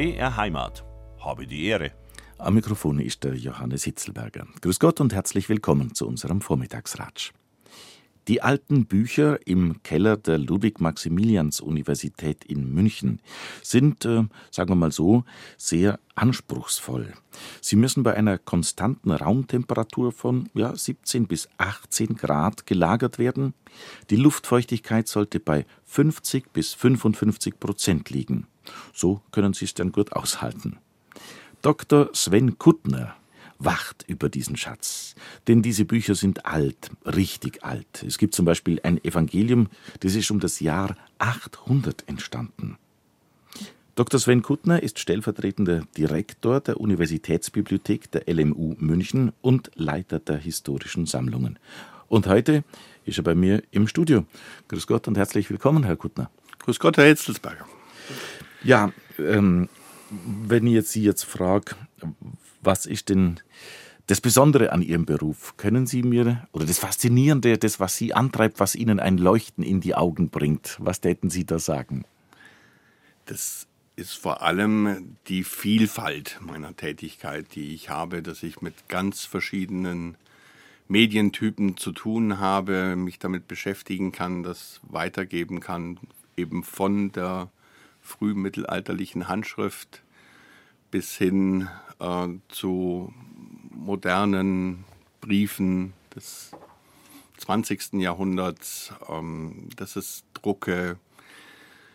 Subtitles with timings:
[0.00, 0.82] BR Heimat.
[1.18, 1.92] Habe die Ehre.
[2.38, 4.46] Am Mikrofon ist der Johannes Hitzelberger.
[4.62, 7.34] Grüß Gott und herzlich willkommen zu unserem Vormittagsratsch.
[8.30, 13.20] Die alten Bücher im Keller der Ludwig-Maximilians-Universität in München
[13.60, 14.22] sind, äh,
[14.52, 15.24] sagen wir mal so,
[15.56, 17.12] sehr anspruchsvoll.
[17.60, 23.52] Sie müssen bei einer konstanten Raumtemperatur von ja, 17 bis 18 Grad gelagert werden.
[24.10, 28.46] Die Luftfeuchtigkeit sollte bei 50 bis 55 Prozent liegen.
[28.94, 30.78] So können Sie es dann gut aushalten.
[31.62, 32.10] Dr.
[32.12, 33.16] Sven Kuttner
[33.60, 35.14] wacht über diesen Schatz.
[35.46, 38.02] Denn diese Bücher sind alt, richtig alt.
[38.04, 39.68] Es gibt zum Beispiel ein Evangelium,
[40.00, 42.76] das ist um das Jahr 800 entstanden.
[43.94, 44.18] Dr.
[44.18, 51.58] Sven Kuttner ist stellvertretender Direktor der Universitätsbibliothek der LMU München und Leiter der historischen Sammlungen.
[52.08, 52.64] Und heute
[53.04, 54.24] ist er bei mir im Studio.
[54.68, 56.30] Grüß Gott und herzlich willkommen, Herr Kuttner.
[56.60, 57.66] Grüß Gott, Herr Hitzelsberger.
[58.62, 59.68] Ja, ähm,
[60.10, 61.76] wenn ich jetzt Sie jetzt frage,
[62.60, 63.40] was ist denn
[64.06, 65.56] das Besondere an Ihrem Beruf?
[65.56, 69.80] Können Sie mir, oder das Faszinierende, das, was Sie antreibt, was Ihnen ein Leuchten in
[69.80, 72.04] die Augen bringt, was täten Sie da sagen?
[73.26, 79.24] Das ist vor allem die Vielfalt meiner Tätigkeit, die ich habe, dass ich mit ganz
[79.24, 80.16] verschiedenen
[80.88, 86.00] Medientypen zu tun habe, mich damit beschäftigen kann, das weitergeben kann,
[86.36, 87.48] eben von der
[88.00, 90.02] frühmittelalterlichen Handschrift
[90.90, 93.12] bis hin äh, zu
[93.70, 94.84] modernen
[95.20, 96.50] Briefen des
[97.38, 97.94] 20.
[97.94, 98.92] Jahrhunderts.
[99.08, 100.98] Ähm, das ist Drucke,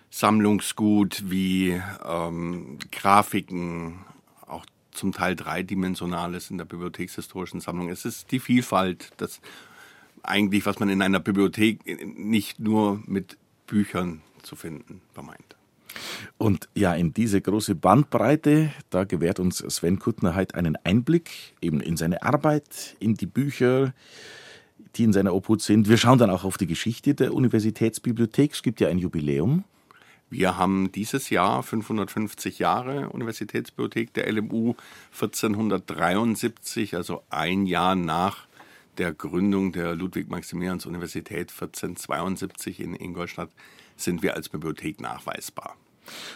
[0.10, 4.00] Sammlungsgut wie ähm, Grafiken,
[4.48, 7.90] auch zum Teil dreidimensionales in der bibliothekshistorischen Sammlung.
[7.90, 9.42] Es ist die Vielfalt, das
[10.23, 11.86] eigentlich, was man in einer Bibliothek
[12.18, 15.55] nicht nur mit Büchern zu finden vermeint.
[16.46, 21.82] Und ja, in diese große Bandbreite, da gewährt uns Sven Kuttner heute einen Einblick eben
[21.82, 23.95] in seine Arbeit, in die Bücher,
[24.95, 25.89] die in seiner Obhut sind.
[25.89, 28.54] Wir schauen dann auch auf die Geschichte der Universitätsbibliothek.
[28.54, 29.64] Es gibt ja ein Jubiläum.
[30.30, 34.76] Wir haben dieses Jahr 550 Jahre Universitätsbibliothek der LMU
[35.14, 38.45] 1473, also ein Jahr nach
[39.00, 43.50] der Gründung der Ludwig-Maximilians-Universität 1472 in Ingolstadt
[43.95, 45.76] sind wir als Bibliothek nachweisbar.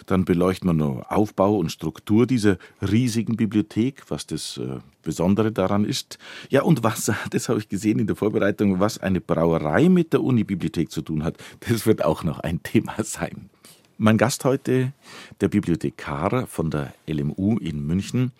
[0.05, 5.85] Dann beleuchten wir noch Aufbau und Struktur dieser riesigen Bibliothek, was das äh, Besondere daran
[5.85, 6.17] ist.
[6.49, 10.23] Ja, und was, das habe ich gesehen in der Vorbereitung, was eine Brauerei mit der
[10.23, 11.37] Unibibliothek zu tun hat,
[11.67, 13.49] das wird auch noch ein Thema sein.
[13.97, 14.93] Mein Gast heute,
[15.41, 18.31] der Bibliothekar von der LMU in München,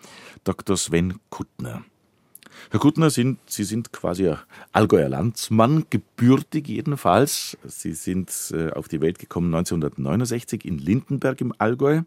[0.42, 0.76] Dr.
[0.78, 1.84] Sven Kuttner.
[2.70, 4.34] Herr Kuttner, sind, Sie sind quasi
[4.72, 7.56] Allgäuer Landsmann, gebürtig jedenfalls.
[7.64, 12.02] Sie sind äh, auf die Welt gekommen 1969 in Lindenberg im Allgäu.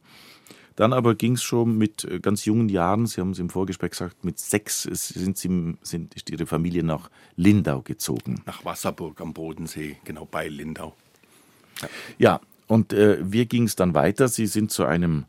[0.75, 3.91] Dann aber ging es schon mit äh, ganz jungen Jahren, Sie haben es im Vorgespräch
[3.91, 8.41] gesagt, mit sechs sind Sie, sind, ist Ihre Familie nach Lindau gezogen.
[8.45, 10.95] Nach Wasserburg am Bodensee, genau bei Lindau.
[11.81, 11.87] Ja,
[12.17, 14.27] ja und äh, wie ging es dann weiter?
[14.27, 15.25] Sie sind zu einem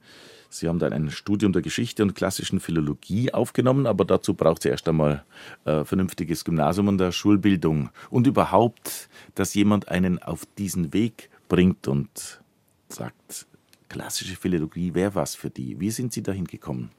[0.59, 4.71] Sie haben dann ein Studium der Geschichte und klassischen Philologie aufgenommen, aber dazu braucht es
[4.71, 5.25] erst einmal
[5.65, 7.91] äh, vernünftiges Gymnasium und der Schulbildung.
[8.11, 12.41] Und überhaupt, dass jemand einen auf diesen Weg bringt und
[12.89, 13.47] sagt,
[13.89, 15.81] klassische Philologie wäre was für die.
[15.81, 16.91] Wie sind Sie dahin gekommen?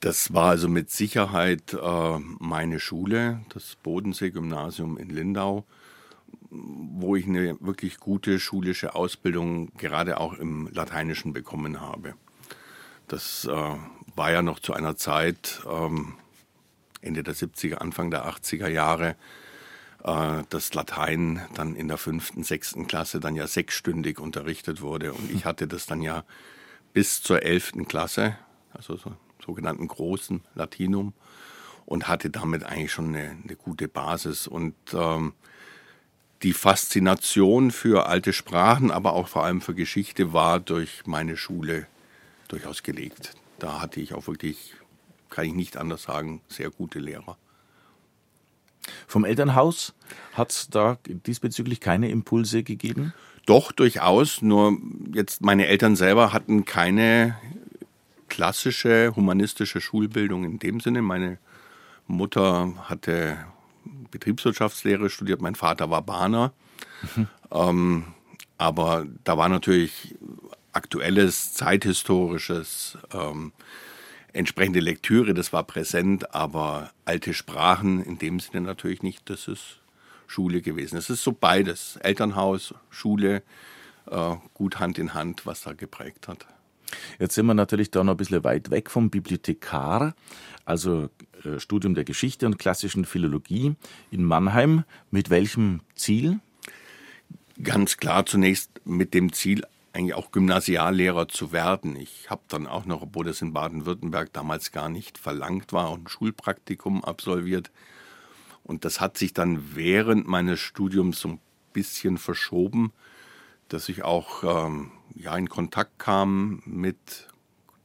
[0.00, 5.64] Das war also mit Sicherheit äh, meine Schule, das Bodensee-Gymnasium in Lindau,
[6.50, 12.14] wo ich eine wirklich gute schulische Ausbildung gerade auch im Lateinischen bekommen habe.
[13.12, 13.76] Das äh,
[14.16, 16.14] war ja noch zu einer Zeit, ähm,
[17.02, 19.16] Ende der 70er, Anfang der 80er Jahre,
[20.02, 25.12] äh, dass Latein dann in der fünften, sechsten Klasse dann ja sechsstündig unterrichtet wurde.
[25.12, 26.24] Und ich hatte das dann ja
[26.94, 28.38] bis zur elften Klasse,
[28.72, 29.12] also so
[29.44, 31.12] sogenannten großen Latinum,
[31.84, 34.46] und hatte damit eigentlich schon eine, eine gute Basis.
[34.46, 35.34] Und ähm,
[36.42, 41.88] die Faszination für alte Sprachen, aber auch vor allem für Geschichte war durch meine Schule
[42.52, 43.34] durchaus gelegt.
[43.58, 44.74] Da hatte ich auch wirklich,
[45.30, 47.36] kann ich nicht anders sagen, sehr gute Lehrer.
[49.06, 49.94] Vom Elternhaus
[50.32, 53.14] hat es da diesbezüglich keine Impulse gegeben?
[53.46, 54.42] Doch, durchaus.
[54.42, 54.76] Nur
[55.12, 57.36] jetzt meine Eltern selber hatten keine
[58.28, 61.02] klassische humanistische Schulbildung in dem Sinne.
[61.02, 61.38] Meine
[62.06, 63.38] Mutter hatte
[64.10, 66.52] Betriebswirtschaftslehre studiert, mein Vater war Bahner.
[67.16, 67.28] Mhm.
[67.50, 68.04] Ähm,
[68.58, 70.14] aber da war natürlich
[70.72, 73.52] aktuelles, zeithistorisches, ähm,
[74.32, 79.80] entsprechende Lektüre, das war präsent, aber alte Sprachen in dem Sinne natürlich nicht, das ist
[80.26, 80.96] Schule gewesen.
[80.96, 83.42] Es ist so beides, Elternhaus, Schule,
[84.10, 86.46] äh, gut Hand in Hand, was da geprägt hat.
[87.18, 90.14] Jetzt sind wir natürlich da noch ein bisschen weit weg vom Bibliothekar,
[90.64, 91.08] also
[91.44, 93.74] äh, Studium der Geschichte und klassischen Philologie
[94.10, 94.84] in Mannheim.
[95.10, 96.40] Mit welchem Ziel?
[97.62, 101.96] Ganz klar zunächst mit dem Ziel, eigentlich auch Gymnasiallehrer zu werden.
[101.96, 106.08] Ich habe dann auch noch, obwohl das in Baden-Württemberg damals gar nicht verlangt war, ein
[106.08, 107.70] Schulpraktikum absolviert.
[108.64, 111.40] Und das hat sich dann während meines Studiums so ein
[111.72, 112.92] bisschen verschoben,
[113.68, 117.28] dass ich auch ähm, ja, in Kontakt kam mit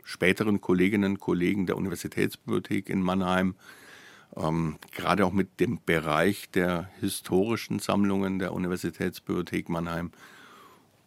[0.03, 3.55] späteren Kolleginnen und Kollegen der Universitätsbibliothek in Mannheim,
[4.35, 10.11] ähm, gerade auch mit dem Bereich der historischen Sammlungen der Universitätsbibliothek Mannheim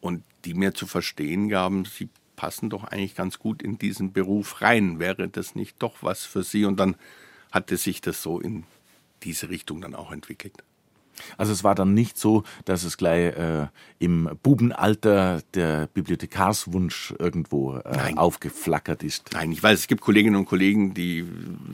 [0.01, 4.63] und die mir zu verstehen gaben, sie passen doch eigentlich ganz gut in diesen Beruf
[4.63, 4.99] rein.
[4.99, 6.65] Wäre das nicht doch was für Sie?
[6.65, 6.97] Und dann
[7.53, 8.65] hatte sich das so in
[9.23, 10.63] diese Richtung dann auch entwickelt.
[11.37, 13.67] Also es war dann nicht so, dass es gleich äh,
[13.99, 19.31] im Bubenalter der Bibliothekarswunsch irgendwo äh, aufgeflackert ist.
[19.35, 21.27] Nein, ich weiß, es gibt Kolleginnen und Kollegen, die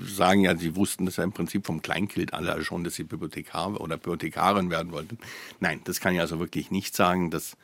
[0.04, 3.80] sagen ja, sie wussten das ja im Prinzip vom Kleinkind alle schon, dass sie Bibliothekar
[3.80, 5.18] oder Bibliothekarin werden wollten.
[5.60, 7.30] Nein, das kann ich also wirklich nicht sagen.
[7.30, 7.56] Das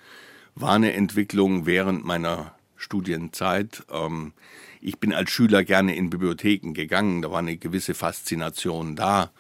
[0.55, 3.85] war eine Entwicklung während meiner Studienzeit.
[3.91, 4.33] Ähm,
[4.81, 9.31] ich bin als Schüler gerne in Bibliotheken gegangen, da war eine gewisse Faszination da.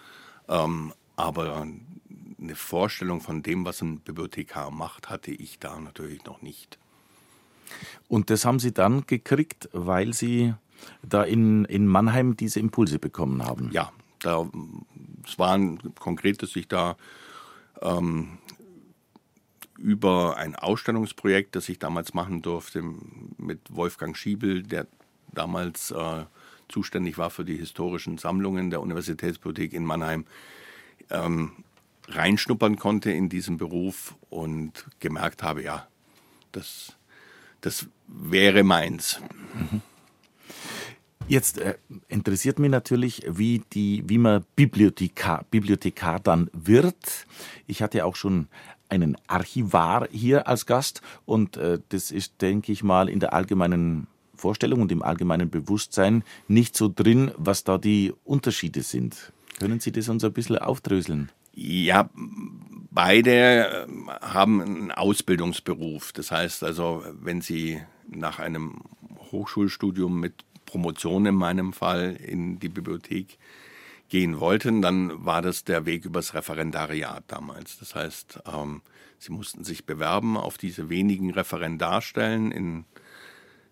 [0.48, 1.66] Ähm, aber
[2.40, 6.78] eine Vorstellung von dem, was ein Bibliothekar macht, hatte ich da natürlich noch nicht.
[8.08, 10.54] Und das haben Sie dann gekriegt, weil Sie
[11.02, 13.70] da in, in Mannheim diese Impulse bekommen haben?
[13.72, 14.48] Ja, da,
[15.26, 15.58] es war
[15.98, 16.96] konkret, dass ich da
[17.80, 18.38] ähm,
[19.82, 22.82] über ein Ausstellungsprojekt, das ich damals machen durfte,
[23.37, 24.87] mit Wolfgang Schiebel, der
[25.32, 26.25] damals äh,
[26.69, 30.25] zuständig war für die historischen Sammlungen der Universitätsbibliothek in Mannheim,
[31.11, 31.52] ähm,
[32.08, 35.87] reinschnuppern konnte in diesen Beruf und gemerkt habe, ja,
[36.52, 36.96] das,
[37.61, 39.20] das wäre meins.
[41.29, 41.76] Jetzt äh,
[42.08, 47.26] interessiert mich natürlich, wie, die, wie man Bibliothekar, Bibliothekar dann wird.
[47.67, 48.49] Ich hatte auch schon
[48.92, 54.06] einen Archivar hier als Gast und äh, das ist, denke ich mal, in der allgemeinen
[54.36, 59.32] Vorstellung und im allgemeinen Bewusstsein nicht so drin, was da die Unterschiede sind.
[59.58, 61.30] Können Sie das uns ein bisschen aufdröseln?
[61.54, 62.10] Ja,
[62.90, 66.12] beide ähm, haben einen Ausbildungsberuf.
[66.12, 68.82] Das heißt also, wenn Sie nach einem
[69.30, 73.38] Hochschulstudium mit Promotion in meinem Fall in die Bibliothek
[74.12, 77.78] gehen wollten, dann war das der Weg übers Referendariat damals.
[77.78, 78.82] Das heißt, ähm,
[79.18, 82.84] sie mussten sich bewerben auf diese wenigen Referendarstellen in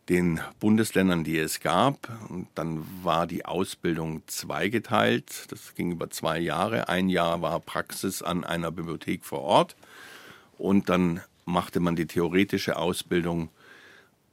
[0.08, 2.08] den Bundesländern, die es gab.
[2.30, 5.44] Und dann war die Ausbildung zweigeteilt.
[5.50, 6.88] Das ging über zwei Jahre.
[6.88, 9.76] Ein Jahr war Praxis an einer Bibliothek vor Ort.
[10.56, 13.50] Und dann machte man die theoretische Ausbildung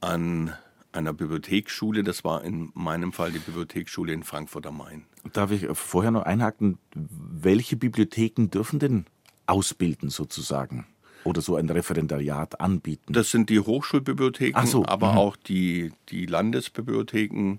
[0.00, 0.56] an
[0.92, 2.02] einer Bibliotheksschule.
[2.02, 5.04] Das war in meinem Fall die Bibliotheksschule in Frankfurt am Main.
[5.32, 6.78] Darf ich vorher noch einhaken?
[6.94, 9.06] Welche Bibliotheken dürfen denn
[9.46, 10.86] ausbilden sozusagen?
[11.24, 13.12] oder so ein Referendariat anbieten?
[13.12, 14.86] Das sind die Hochschulbibliotheken, so.
[14.86, 15.18] aber mhm.
[15.18, 17.58] auch die, die Landesbibliotheken.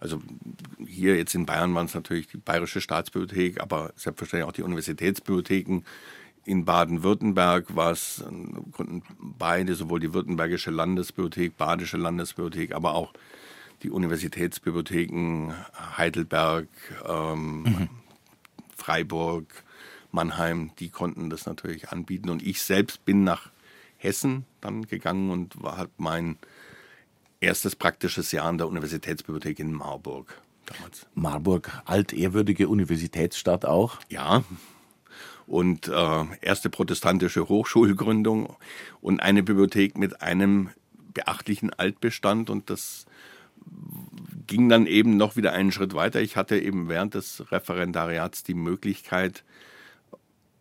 [0.00, 0.20] Also
[0.84, 5.82] hier jetzt in Bayern waren es natürlich die Bayerische Staatsbibliothek, aber selbstverständlich auch die Universitätsbibliotheken.
[6.44, 8.24] In Baden-Württemberg war es
[9.38, 13.12] beide, sowohl die Württembergische Landesbibliothek, Badische Landesbibliothek, aber auch
[13.82, 15.54] die Universitätsbibliotheken
[15.96, 16.66] Heidelberg,
[17.06, 17.88] ähm, mhm.
[18.76, 19.64] Freiburg,
[20.10, 22.28] Mannheim, die konnten das natürlich anbieten.
[22.28, 23.50] Und ich selbst bin nach
[23.96, 26.38] Hessen dann gegangen und war halt mein
[27.40, 30.40] erstes praktisches Jahr an der Universitätsbibliothek in Marburg.
[30.66, 31.06] Damals.
[31.14, 33.98] Marburg, altehrwürdige Universitätsstadt auch?
[34.08, 34.44] Ja.
[35.52, 38.56] Und äh, erste protestantische Hochschulgründung
[39.02, 40.70] und eine Bibliothek mit einem
[41.12, 42.48] beachtlichen Altbestand.
[42.48, 43.04] Und das
[44.46, 46.22] ging dann eben noch wieder einen Schritt weiter.
[46.22, 49.44] Ich hatte eben während des Referendariats die Möglichkeit,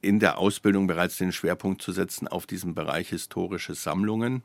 [0.02, 4.44] in der Ausbildung bereits den Schwerpunkt zu setzen auf diesen Bereich historische Sammlungen.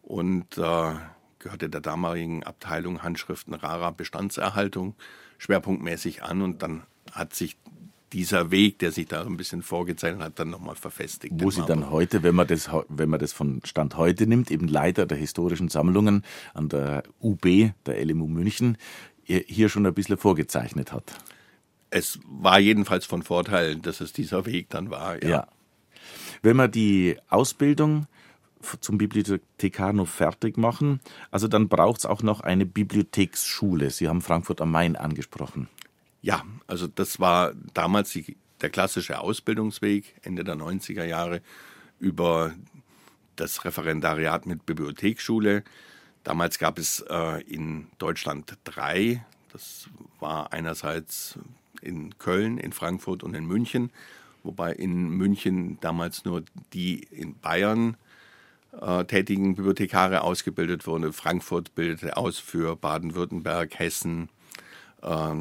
[0.00, 0.94] Und äh,
[1.40, 4.94] gehörte der damaligen Abteilung Handschriften rarer Bestandserhaltung
[5.36, 6.40] schwerpunktmäßig an.
[6.40, 7.58] Und dann hat sich
[8.12, 11.34] dieser Weg, der sich da ein bisschen vorgezeichnet hat, dann nochmal verfestigt.
[11.36, 14.68] Wo Sie dann heute, wenn man, das, wenn man das von Stand heute nimmt, eben
[14.68, 16.24] Leiter der historischen Sammlungen
[16.54, 17.44] an der UB,
[17.86, 18.78] der LMU München,
[19.24, 21.14] hier schon ein bisschen vorgezeichnet hat
[21.90, 25.22] es war jedenfalls von Vorteil, dass es dieser Weg dann war.
[25.22, 25.28] Ja.
[25.28, 25.46] ja.
[26.42, 28.06] Wenn wir die Ausbildung
[28.80, 31.00] zum Bibliothekar noch fertig machen,
[31.30, 33.90] also dann braucht es auch noch eine Bibliotheksschule.
[33.90, 35.68] Sie haben Frankfurt am Main angesprochen.
[36.20, 41.42] Ja, also das war damals die, der klassische Ausbildungsweg Ende der 90er Jahre
[42.00, 42.54] über
[43.36, 45.62] das Referendariat mit Bibliotheksschule.
[46.24, 49.24] Damals gab es äh, in Deutschland drei.
[49.52, 49.88] Das
[50.20, 51.38] war einerseits
[51.80, 53.90] in Köln, in Frankfurt und in München,
[54.42, 57.96] wobei in München damals nur die in Bayern
[58.80, 61.12] äh, tätigen Bibliothekare ausgebildet wurden.
[61.12, 64.28] Frankfurt bildete aus für Baden-Württemberg, Hessen,
[65.02, 65.34] äh,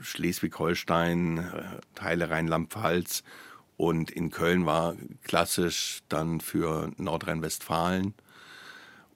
[0.00, 3.22] Schleswig-Holstein, äh, Teile Rheinland-Pfalz
[3.76, 8.14] und in Köln war klassisch dann für Nordrhein-Westfalen.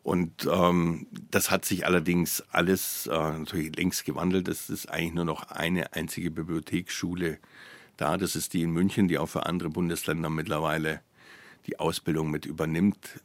[0.02, 4.48] Und ähm, das hat sich allerdings alles äh, natürlich längst gewandelt.
[4.48, 7.38] Es ist eigentlich nur noch eine einzige Bibliotheksschule
[7.96, 8.18] da.
[8.18, 11.00] Das ist die in München, die auch für andere Bundesländer mittlerweile
[11.66, 13.20] die Ausbildung mit übernimmt.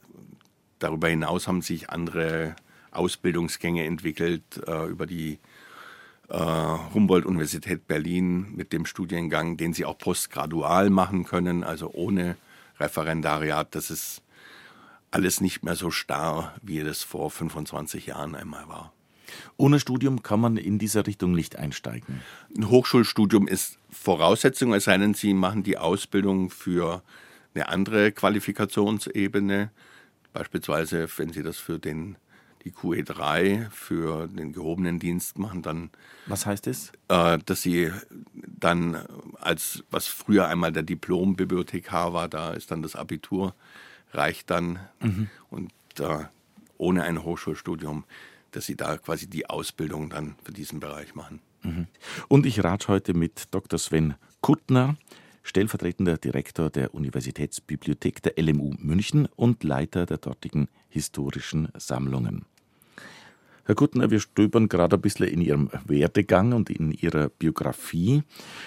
[0.78, 2.56] Darüber hinaus haben sich andere
[2.90, 5.38] Ausbildungsgänge entwickelt äh, über die
[6.32, 12.36] Humboldt-Universität Berlin mit dem Studiengang, den sie auch postgradual machen können, also ohne
[12.78, 13.74] Referendariat.
[13.74, 14.22] Das ist
[15.10, 18.92] alles nicht mehr so starr, wie es vor 25 Jahren einmal war.
[19.56, 22.22] Ohne Studium kann man in dieser Richtung nicht einsteigen.
[22.56, 27.02] Ein Hochschulstudium ist Voraussetzung, es sei denn, Sie machen die Ausbildung für
[27.54, 29.70] eine andere Qualifikationsebene.
[30.32, 32.16] Beispielsweise, wenn Sie das für den,
[32.64, 35.90] die QE3, für den gehobenen Dienst machen, dann.
[36.26, 36.92] Was heißt es?
[37.08, 37.90] Äh, dass Sie
[38.34, 38.96] dann
[39.38, 43.54] als, was früher einmal der Diplom-Bibliothekar war, da ist dann das Abitur
[44.12, 45.28] reicht dann mhm.
[45.50, 46.24] und äh,
[46.78, 48.04] ohne ein Hochschulstudium,
[48.52, 51.40] dass sie da quasi die Ausbildung dann für diesen Bereich machen.
[51.62, 51.86] Mhm.
[52.28, 53.78] Und ich rate heute mit Dr.
[53.78, 54.96] Sven Kuttner,
[55.42, 62.44] stellvertretender Direktor der Universitätsbibliothek der LMU München und Leiter der dortigen historischen Sammlungen.
[63.70, 68.24] Herr Kuttner, wir stöbern gerade ein bisschen in Ihrem Werdegang und in Ihrer Biografie.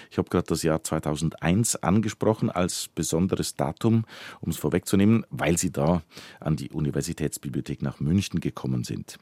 [0.09, 4.05] Ich habe gerade das Jahr 2001 angesprochen als besonderes Datum,
[4.39, 6.03] um es vorwegzunehmen, weil Sie da
[6.39, 9.17] an die Universitätsbibliothek nach München gekommen sind.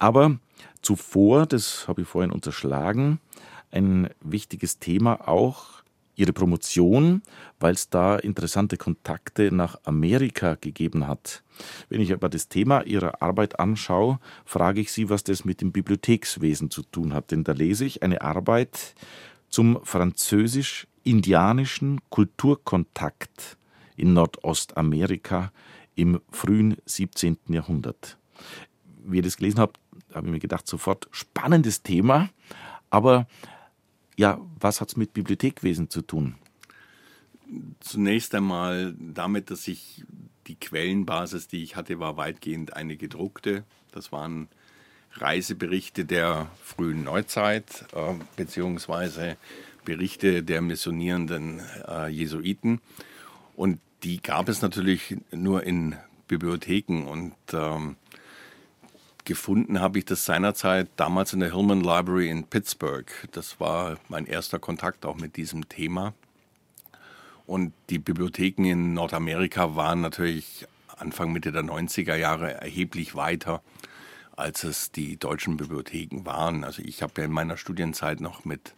[0.00, 0.40] Aber
[0.82, 3.20] zuvor, das habe ich vorhin unterschlagen,
[3.70, 5.79] ein wichtiges Thema auch
[6.20, 7.22] ihre Promotion,
[7.58, 11.42] weil es da interessante Kontakte nach Amerika gegeben hat.
[11.88, 15.72] Wenn ich aber das Thema ihrer Arbeit anschaue, frage ich sie, was das mit dem
[15.72, 17.30] Bibliothekswesen zu tun hat.
[17.30, 18.94] Denn da lese ich eine Arbeit
[19.48, 23.56] zum französisch-indianischen Kulturkontakt
[23.96, 25.52] in Nordostamerika
[25.94, 27.38] im frühen 17.
[27.48, 28.18] Jahrhundert.
[29.04, 29.72] Wie ich das gelesen habe,
[30.14, 32.28] habe ich mir gedacht, sofort spannendes Thema,
[32.90, 33.26] aber
[34.20, 36.34] ja, was hat es mit Bibliothekwesen zu tun?
[37.80, 40.04] Zunächst einmal damit, dass ich
[40.46, 43.64] die Quellenbasis, die ich hatte, war weitgehend eine gedruckte.
[43.92, 44.48] Das waren
[45.14, 49.38] Reiseberichte der frühen Neuzeit, äh, beziehungsweise
[49.86, 52.82] Berichte der missionierenden äh, Jesuiten.
[53.56, 55.96] Und die gab es natürlich nur in
[56.28, 57.06] Bibliotheken.
[57.08, 57.96] Und ähm,
[59.24, 63.10] gefunden habe ich das seinerzeit damals in der Hillman Library in Pittsburgh.
[63.32, 66.14] Das war mein erster Kontakt auch mit diesem Thema.
[67.46, 73.62] Und die Bibliotheken in Nordamerika waren natürlich Anfang Mitte der 90er Jahre erheblich weiter,
[74.36, 76.62] als es die deutschen Bibliotheken waren.
[76.62, 78.74] Also ich habe ja in meiner Studienzeit noch mit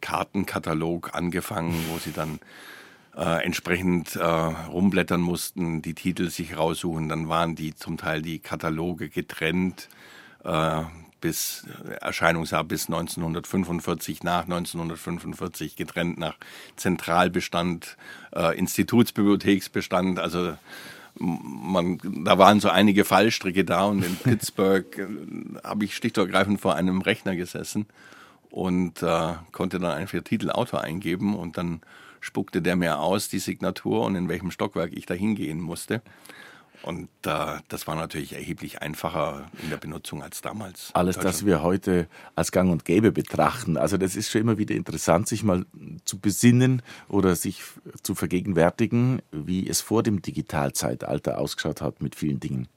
[0.00, 2.40] Kartenkatalog angefangen, wo sie dann
[3.16, 7.08] äh, entsprechend äh, rumblättern mussten, die Titel sich raussuchen.
[7.08, 9.88] Dann waren die zum Teil die Kataloge getrennt
[10.44, 10.82] äh,
[11.20, 11.66] bis
[12.00, 16.36] Erscheinungsjahr bis 1945, nach 1945 getrennt nach
[16.76, 17.96] Zentralbestand,
[18.34, 20.18] äh, Institutsbibliotheksbestand.
[20.18, 20.56] Also
[21.18, 25.06] man, da waren so einige Fallstricke da und in Pittsburgh äh,
[25.64, 27.86] habe ich ergreifend vor einem Rechner gesessen
[28.50, 31.80] und äh, konnte dann einfach Titel Autor eingeben und dann
[32.20, 36.02] spuckte der mir aus, die Signatur und in welchem Stockwerk ich da hingehen musste.
[36.82, 40.90] Und äh, das war natürlich erheblich einfacher in der Benutzung als damals.
[40.94, 43.76] Alles, das wir heute als Gang und Gäbe betrachten.
[43.76, 45.66] Also das ist schon immer wieder interessant, sich mal
[46.04, 47.62] zu besinnen oder sich
[48.02, 52.68] zu vergegenwärtigen, wie es vor dem Digitalzeitalter ausgeschaut hat mit vielen Dingen.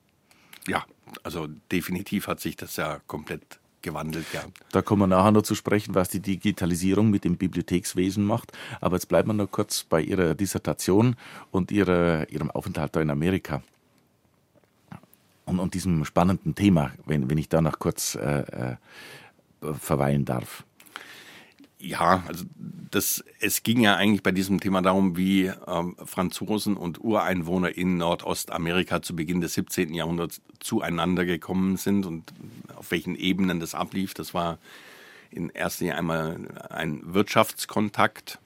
[0.67, 0.85] Ja,
[1.23, 4.43] also definitiv hat sich das ja komplett gewandelt, ja.
[4.71, 8.51] Da kommen wir nachher noch zu sprechen, was die Digitalisierung mit dem Bibliothekswesen macht.
[8.79, 11.15] Aber jetzt bleiben wir noch kurz bei Ihrer Dissertation
[11.51, 13.61] und ihrer, Ihrem Aufenthalt da in Amerika.
[15.45, 18.75] Und, und diesem spannenden Thema, wenn, wenn ich da noch kurz äh, äh,
[19.73, 20.63] verweilen darf.
[21.81, 22.45] Ja, also
[22.91, 27.97] das, es ging ja eigentlich bei diesem Thema darum, wie ähm, Franzosen und Ureinwohner in
[27.97, 29.93] Nordostamerika zu Beginn des 17.
[29.93, 32.31] Jahrhunderts zueinander gekommen sind und
[32.75, 34.13] auf welchen Ebenen das ablief.
[34.13, 34.59] Das war
[35.31, 38.39] in erster Linie einmal ein Wirtschaftskontakt,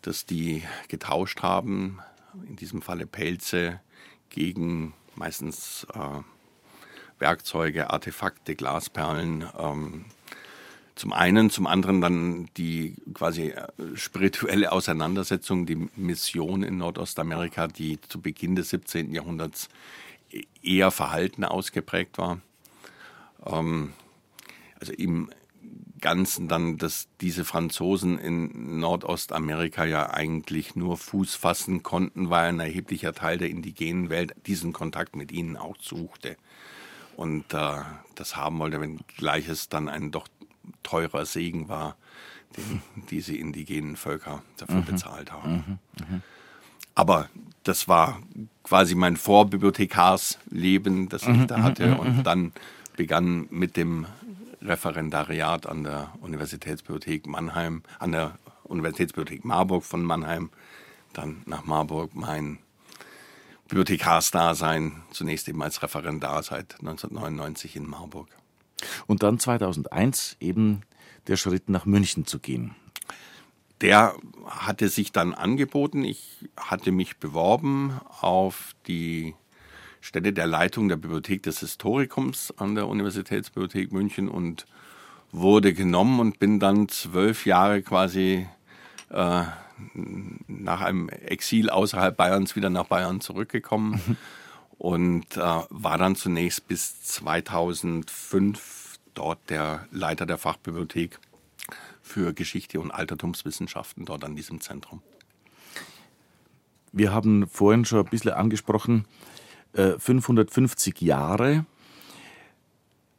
[0.00, 1.98] dass die getauscht haben,
[2.48, 3.80] in diesem Falle Pelze
[4.30, 6.22] gegen meistens äh,
[7.18, 9.46] Werkzeuge, Artefakte, Glasperlen.
[9.58, 10.04] Ähm,
[10.96, 18.00] zum einen, zum anderen dann die quasi äh, spirituelle Auseinandersetzung, die Mission in Nordostamerika, die
[18.00, 19.12] zu Beginn des 17.
[19.12, 19.68] Jahrhunderts
[20.32, 22.40] e-, eher verhalten ausgeprägt war.
[23.44, 23.92] Ähm,
[24.80, 25.30] also im
[26.00, 32.60] Ganzen dann, dass diese Franzosen in Nordostamerika ja eigentlich nur Fuß fassen konnten, weil ein
[32.60, 36.36] erheblicher Teil der indigenen Welt diesen Kontakt mit ihnen auch suchte.
[37.16, 37.80] Und äh,
[38.14, 40.28] das haben wollte, wenngleich es dann ein doch
[40.82, 41.96] teurer Segen war,
[42.56, 44.84] den diese indigenen Völker dafür mhm.
[44.84, 45.52] bezahlt haben.
[45.52, 45.78] Mhm.
[46.08, 46.22] Mhm.
[46.94, 47.28] Aber
[47.62, 48.20] das war
[48.62, 51.46] quasi mein Vorbibliothekarsleben, das ich mhm.
[51.46, 51.88] da hatte.
[51.88, 51.98] Mhm.
[51.98, 52.22] Und mhm.
[52.22, 52.52] dann
[52.96, 54.06] begann mit dem
[54.62, 60.50] Referendariat an der Universitätsbibliothek Mannheim, an der Universitätsbibliothek Marburg von Mannheim,
[61.12, 62.58] dann nach Marburg mein
[63.68, 68.28] Bibliothekarsdasein, zunächst eben als Referendar seit 1999 in Marburg.
[69.06, 70.82] Und dann 2001 eben
[71.26, 72.74] der Schritt nach München zu gehen.
[73.80, 74.14] Der
[74.46, 76.04] hatte sich dann angeboten.
[76.04, 79.34] Ich hatte mich beworben auf die
[80.00, 84.66] Stelle der Leitung der Bibliothek des Historikums an der Universitätsbibliothek München und
[85.32, 88.46] wurde genommen und bin dann zwölf Jahre quasi
[89.10, 89.42] äh,
[90.46, 94.16] nach einem Exil außerhalb Bayerns wieder nach Bayern zurückgekommen.
[94.78, 101.18] und äh, war dann zunächst bis 2005 dort der Leiter der Fachbibliothek
[102.02, 105.02] für Geschichte und Altertumswissenschaften dort an diesem Zentrum.
[106.92, 109.06] Wir haben vorhin schon ein bisschen angesprochen,
[109.74, 111.66] 550 äh, Jahre.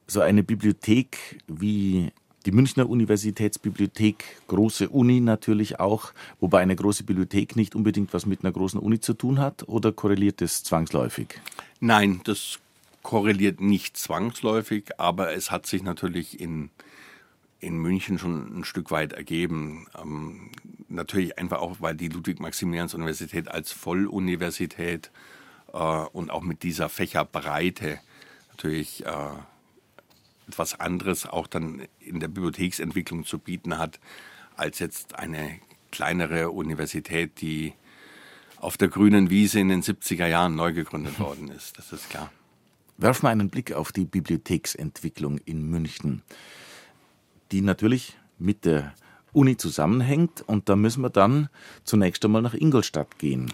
[0.08, 2.12] So eine Bibliothek wie
[2.48, 8.42] die Münchner Universitätsbibliothek, große Uni natürlich auch, wobei eine große Bibliothek nicht unbedingt was mit
[8.42, 11.42] einer großen Uni zu tun hat, oder korreliert das zwangsläufig?
[11.82, 12.60] Nein, das
[13.04, 16.70] korreliert nicht zwangsläufig, aber es hat sich natürlich in,
[17.60, 19.88] in München schon ein Stück weit ergeben.
[20.02, 20.52] Ähm,
[20.88, 25.12] natürlich einfach auch, weil die Ludwig-Maximilians-Universität als Volluniversität
[25.74, 28.00] äh, und auch mit dieser Fächerbreite
[28.52, 29.10] natürlich äh,
[30.48, 34.00] etwas anderes auch dann in der Bibliotheksentwicklung zu bieten hat,
[34.56, 35.60] als jetzt eine
[35.92, 37.74] kleinere Universität, die
[38.58, 41.78] auf der grünen Wiese in den 70er Jahren neu gegründet worden ist.
[41.78, 42.32] Das ist klar.
[42.98, 46.24] Werfen wir einen Blick auf die Bibliotheksentwicklung in München,
[47.52, 48.94] die natürlich mit der
[49.34, 50.42] Uni zusammenhängt.
[50.42, 51.50] Und da müssen wir dann
[51.84, 53.52] zunächst einmal nach Ingolstadt gehen.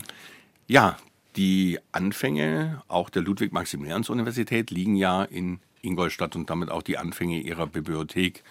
[0.67, 0.97] Ja,
[1.35, 7.67] die Anfänge auch der Ludwig-Maximilians-Universität liegen ja in Ingolstadt und damit auch die Anfänge ihrer
[7.67, 8.43] Bibliothek.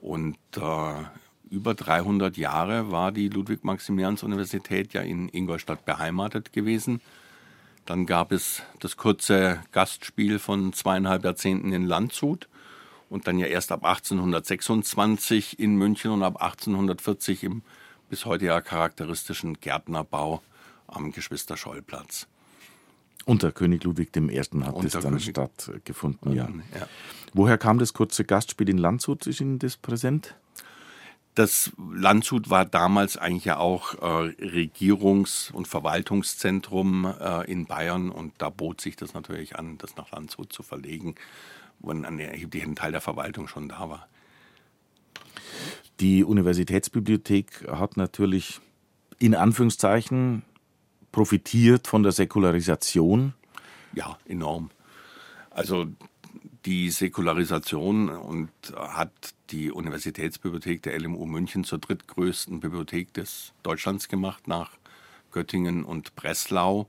[0.00, 1.04] Und äh,
[1.50, 7.00] über 300 Jahre war die Ludwig-Maximilians-Universität ja in Ingolstadt beheimatet gewesen.
[7.86, 12.48] Dann gab es das kurze Gastspiel von zweieinhalb Jahrzehnten in Landshut
[13.08, 17.62] und dann ja erst ab 1826 in München und ab 1840 im
[18.08, 20.42] bis heute ja charakteristischen Gärtnerbau
[20.86, 22.26] am Geschwister-Scholl-Platz.
[23.26, 24.38] Unter König Ludwig I.
[24.38, 26.48] hat Unter das dann König stattgefunden, ja.
[26.78, 26.86] ja.
[27.32, 29.26] Woher kam das kurze Gastspiel in Landshut?
[29.26, 30.34] Ist Ihnen das präsent?
[31.34, 38.34] Das Landshut war damals eigentlich ja auch äh, Regierungs- und Verwaltungszentrum äh, in Bayern und
[38.38, 41.16] da bot sich das natürlich an, das nach Landshut zu verlegen,
[41.80, 44.06] wo ein erheblicher Teil der Verwaltung schon da war.
[45.98, 48.60] Die Universitätsbibliothek hat natürlich
[49.18, 50.42] in Anführungszeichen
[51.14, 53.34] profitiert von der Säkularisation?
[53.92, 54.70] Ja, enorm.
[55.50, 55.86] Also
[56.64, 59.12] die Säkularisation und hat
[59.50, 64.72] die Universitätsbibliothek der LMU München zur drittgrößten Bibliothek des Deutschlands gemacht nach
[65.30, 66.88] Göttingen und Breslau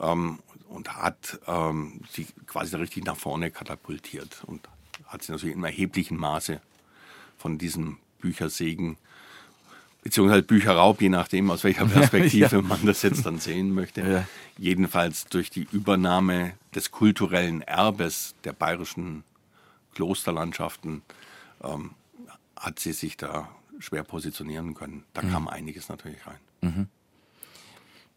[0.00, 0.38] ähm,
[0.70, 4.66] und hat ähm, sie quasi richtig nach vorne katapultiert und
[5.04, 6.62] hat sie natürlich in erheblichem Maße
[7.36, 8.96] von diesem Büchersegen
[10.02, 12.62] beziehungsweise Bücherraub, je nachdem, aus welcher Perspektive ja.
[12.62, 14.00] man das jetzt dann sehen möchte.
[14.02, 14.28] Ja.
[14.58, 19.24] Jedenfalls durch die Übernahme des kulturellen Erbes der bayerischen
[19.94, 21.02] Klosterlandschaften
[21.62, 21.90] ähm,
[22.56, 25.04] hat sie sich da schwer positionieren können.
[25.14, 25.30] Da mhm.
[25.30, 26.38] kam einiges natürlich rein.
[26.60, 26.86] Mhm.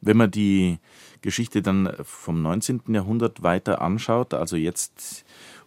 [0.01, 0.79] Wenn man die
[1.21, 2.81] Geschichte dann vom 19.
[2.89, 5.23] Jahrhundert weiter anschaut, also jetzt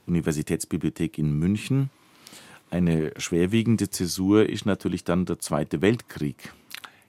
[0.07, 1.91] Universitätsbibliothek in München,
[2.71, 6.53] eine schwerwiegende Zäsur ist natürlich dann der Zweite Weltkrieg.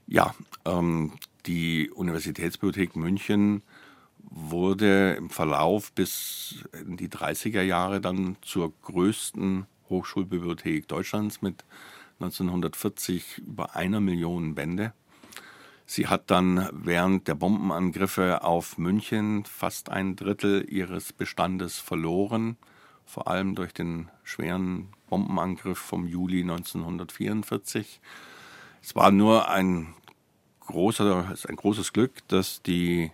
[0.05, 1.13] Ja, ähm,
[1.45, 3.63] die Universitätsbibliothek München
[4.29, 11.63] wurde im Verlauf bis in die 30er Jahre dann zur größten Hochschulbibliothek Deutschlands mit
[12.19, 14.93] 1940 über einer Million Bände.
[15.85, 22.57] Sie hat dann während der Bombenangriffe auf München fast ein Drittel ihres Bestandes verloren
[23.07, 28.01] vor allem durch den schweren Bombenangriff vom Juli 1944.
[28.83, 29.95] Es war nur ein,
[30.67, 33.11] großer, ein großes Glück, dass die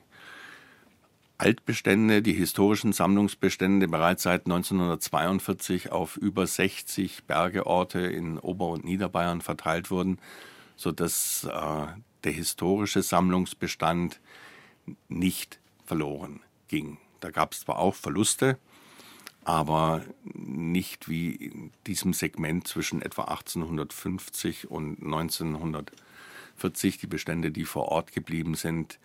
[1.38, 9.42] Altbestände, die historischen Sammlungsbestände bereits seit 1942 auf über 60 Bergeorte in Ober- und Niederbayern
[9.42, 10.20] verteilt wurden,
[10.76, 11.88] sodass äh,
[12.24, 14.20] der historische Sammlungsbestand
[15.08, 16.98] nicht verloren ging.
[17.20, 18.58] Da gab es zwar auch Verluste,
[19.46, 27.90] aber nicht wie in diesem Segment zwischen etwa 1850 und 1940 die Bestände, die vor
[27.90, 29.00] Ort geblieben sind,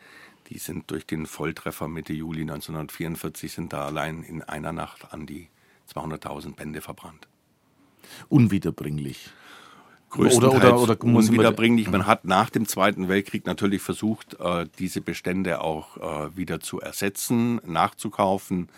[0.49, 5.27] die sind durch den Volltreffer Mitte Juli 1944 sind da allein in einer Nacht an
[5.27, 5.49] die
[5.93, 7.29] 200.000 Bände verbrannt.
[8.29, 9.31] Unwiederbringlich.
[10.17, 11.91] Oder, oder, oder unwiederbringlich.
[11.91, 16.81] Man hat nach dem Zweiten Weltkrieg natürlich versucht, äh, diese Bestände auch äh, wieder zu
[16.81, 18.71] ersetzen, nachzukaufen,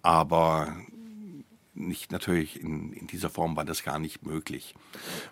[0.00, 0.74] aber
[1.74, 4.74] nicht natürlich in, in dieser Form war das gar nicht möglich.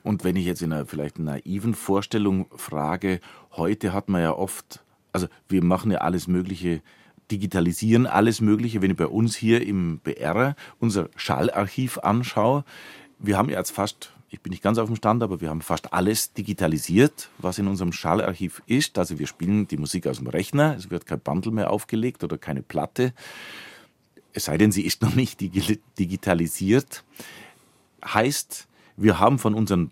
[0.02, 3.20] Und wenn ich jetzt in einer vielleicht naiven Vorstellung frage,
[3.52, 6.82] heute hat man ja oft also wir machen ja alles Mögliche,
[7.30, 8.82] digitalisieren alles Mögliche.
[8.82, 12.64] Wenn ich bei uns hier im BR unser Schallarchiv anschaue,
[13.18, 15.92] wir haben jetzt fast, ich bin nicht ganz auf dem Stand, aber wir haben fast
[15.92, 18.98] alles digitalisiert, was in unserem Schallarchiv ist.
[18.98, 22.38] Also wir spielen die Musik aus dem Rechner, es wird kein Bundle mehr aufgelegt oder
[22.38, 23.12] keine Platte.
[24.32, 27.04] Es sei denn, sie ist noch nicht digitalisiert.
[28.04, 29.90] Heißt, wir haben von unseren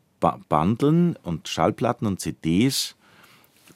[0.48, 2.96] Bundeln und Schallplatten und CDs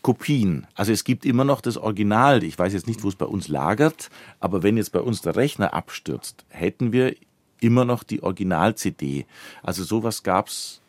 [0.03, 0.67] Kopien.
[0.75, 2.43] Also es gibt immer noch das Original.
[2.43, 5.37] Ich weiß jetzt nicht, wo es bei uns lagert, aber wenn jetzt bei uns der
[5.37, 7.15] Rechner abstürzt, hätten wir
[7.61, 9.27] immer noch die Original-CD.
[9.63, 10.81] Also sowas gab es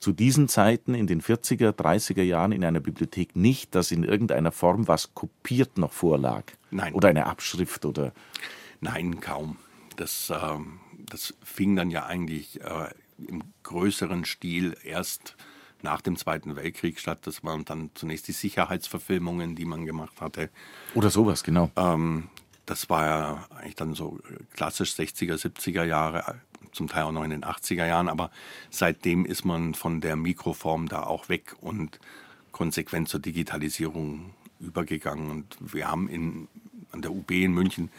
[0.00, 4.50] zu diesen Zeiten in den 40er, 30er Jahren in einer Bibliothek nicht, dass in irgendeiner
[4.50, 6.44] Form was kopiert noch vorlag.
[6.70, 6.94] Nein.
[6.94, 8.12] Oder eine Abschrift oder.
[8.82, 9.56] Nein, kaum.
[9.96, 10.58] Das, äh,
[10.98, 12.90] das fing dann ja eigentlich äh,
[13.26, 15.36] im größeren Stil erst
[15.82, 17.20] nach dem Zweiten Weltkrieg statt.
[17.22, 20.50] Das waren dann zunächst die Sicherheitsverfilmungen, die man gemacht hatte.
[20.94, 21.70] Oder sowas, genau.
[21.76, 22.28] Ähm,
[22.66, 24.18] das war ja eigentlich dann so
[24.52, 26.40] klassisch 60er, 70er Jahre,
[26.72, 28.30] zum Teil auch noch in den 80er Jahren, aber
[28.70, 32.00] seitdem ist man von der Mikroform da auch weg und
[32.50, 35.30] konsequent zur Digitalisierung übergegangen.
[35.30, 36.48] Und wir haben in,
[36.90, 37.90] an der UB in München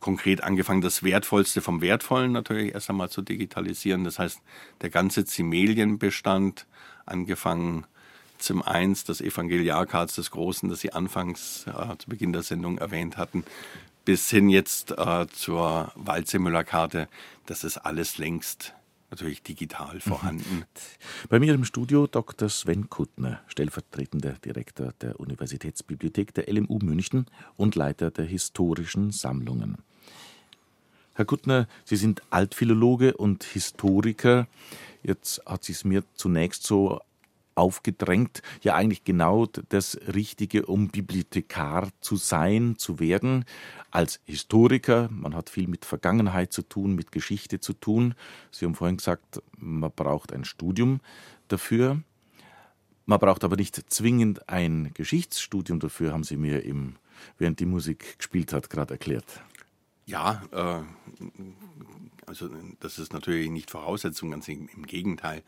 [0.00, 4.04] konkret angefangen, das Wertvollste vom Wertvollen natürlich erst einmal zu digitalisieren.
[4.04, 4.40] Das heißt,
[4.80, 6.66] der ganze Zimelienbestand
[7.06, 7.86] angefangen
[8.38, 13.16] zum eins das Evangeliarkarts des Großen, das Sie anfangs äh, zu Beginn der Sendung erwähnt
[13.16, 13.44] hatten,
[14.04, 17.08] bis hin jetzt äh, zur Waldseemüller-Karte.
[17.46, 18.74] Das ist alles längst
[19.10, 20.00] natürlich digital mhm.
[20.00, 20.64] vorhanden.
[21.28, 22.48] Bei mir im Studio Dr.
[22.48, 29.78] Sven Kuttner, stellvertretender Direktor der Universitätsbibliothek der LMU München und Leiter der historischen Sammlungen.
[31.18, 34.46] Herr Kuttner, Sie sind Altphilologe und Historiker.
[35.02, 37.00] Jetzt hat sich es mir zunächst so
[37.56, 43.46] aufgedrängt, ja eigentlich genau das Richtige, um Bibliothekar zu sein, zu werden.
[43.90, 48.14] Als Historiker, man hat viel mit Vergangenheit zu tun, mit Geschichte zu tun.
[48.52, 51.00] Sie haben vorhin gesagt, man braucht ein Studium
[51.48, 52.00] dafür.
[53.06, 56.94] Man braucht aber nicht zwingend ein Geschichtsstudium dafür, haben Sie mir im,
[57.38, 59.42] während die Musik gespielt hat, gerade erklärt.
[60.08, 60.80] Ja, äh,
[62.26, 62.48] also
[62.80, 65.42] das ist natürlich nicht Voraussetzung, ganz im, im Gegenteil.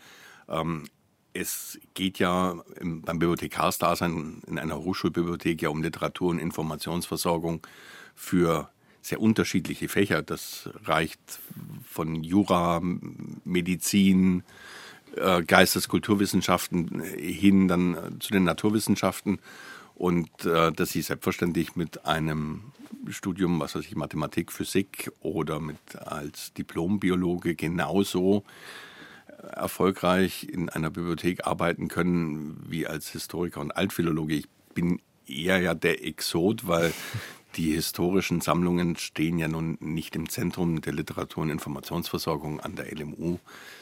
[0.49, 0.85] Ähm,
[1.33, 7.67] es geht ja im, beim Bibliothekarsdasein in einer Hochschulbibliothek ja um Literatur- und Informationsversorgung
[8.15, 8.69] für
[9.01, 10.21] sehr unterschiedliche Fächer.
[10.21, 11.21] Das reicht
[11.89, 14.43] von Jura, Medizin,
[15.17, 19.39] äh, Geistes-, Kulturwissenschaften hin dann zu den Naturwissenschaften.
[20.01, 22.73] Und äh, dass sie selbstverständlich mit einem
[23.11, 28.43] Studium, was weiß ich, Mathematik, Physik oder mit als Diplombiologe genauso
[29.43, 34.37] erfolgreich in einer Bibliothek arbeiten können wie als Historiker und Altphilologe.
[34.37, 36.95] Ich bin eher ja der Exot, weil
[37.57, 42.91] die historischen Sammlungen stehen ja nun nicht im Zentrum der Literatur- und Informationsversorgung an der
[42.91, 43.39] LMU,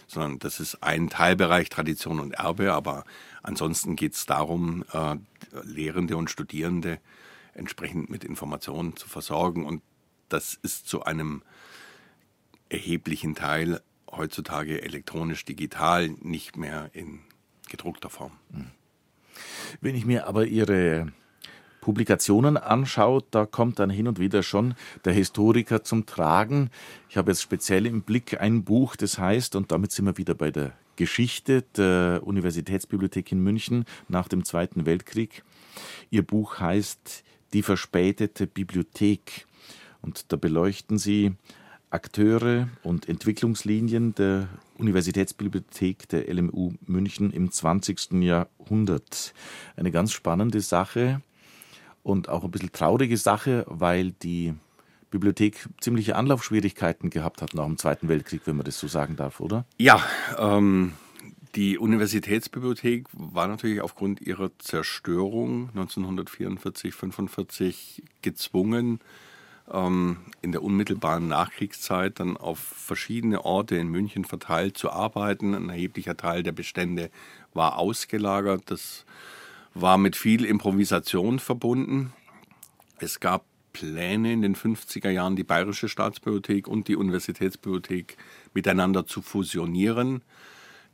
[0.08, 3.04] sondern das ist ein Teilbereich Tradition und Erbe, aber
[3.42, 5.16] ansonsten geht es darum, äh,
[5.62, 6.98] Lehrende und Studierende
[7.54, 9.64] entsprechend mit Informationen zu versorgen.
[9.64, 9.82] Und
[10.28, 11.42] das ist zu einem
[12.68, 17.20] erheblichen Teil heutzutage elektronisch digital, nicht mehr in
[17.68, 18.32] gedruckter Form.
[19.80, 21.12] Wenn ich mir aber Ihre
[21.88, 24.74] Publikationen anschaue, da kommt dann hin und wieder schon
[25.06, 26.68] der Historiker zum Tragen.
[27.08, 30.34] Ich habe jetzt speziell im Blick ein Buch, das heißt, und damit sind wir wieder
[30.34, 35.42] bei der Geschichte der Universitätsbibliothek in München nach dem Zweiten Weltkrieg.
[36.10, 37.24] Ihr Buch heißt
[37.54, 39.46] die verspätete Bibliothek.
[40.02, 41.36] Und da beleuchten Sie
[41.88, 48.12] Akteure und Entwicklungslinien der Universitätsbibliothek der LMU München im 20.
[48.20, 49.32] Jahrhundert.
[49.74, 51.22] Eine ganz spannende Sache
[52.02, 54.54] und auch ein bisschen traurige Sache, weil die
[55.10, 59.40] Bibliothek ziemliche Anlaufschwierigkeiten gehabt hat nach dem Zweiten Weltkrieg, wenn man das so sagen darf,
[59.40, 59.64] oder?
[59.78, 60.02] Ja,
[60.38, 60.92] ähm,
[61.54, 69.00] die Universitätsbibliothek war natürlich aufgrund ihrer Zerstörung 1944, 1945 gezwungen,
[69.72, 75.54] ähm, in der unmittelbaren Nachkriegszeit dann auf verschiedene Orte in München verteilt zu arbeiten.
[75.54, 77.10] Ein erheblicher Teil der Bestände
[77.54, 78.62] war ausgelagert.
[78.66, 79.04] Das
[79.80, 82.12] war mit viel Improvisation verbunden.
[82.98, 88.16] Es gab Pläne in den 50er Jahren, die Bayerische Staatsbibliothek und die Universitätsbibliothek
[88.54, 90.22] miteinander zu fusionieren.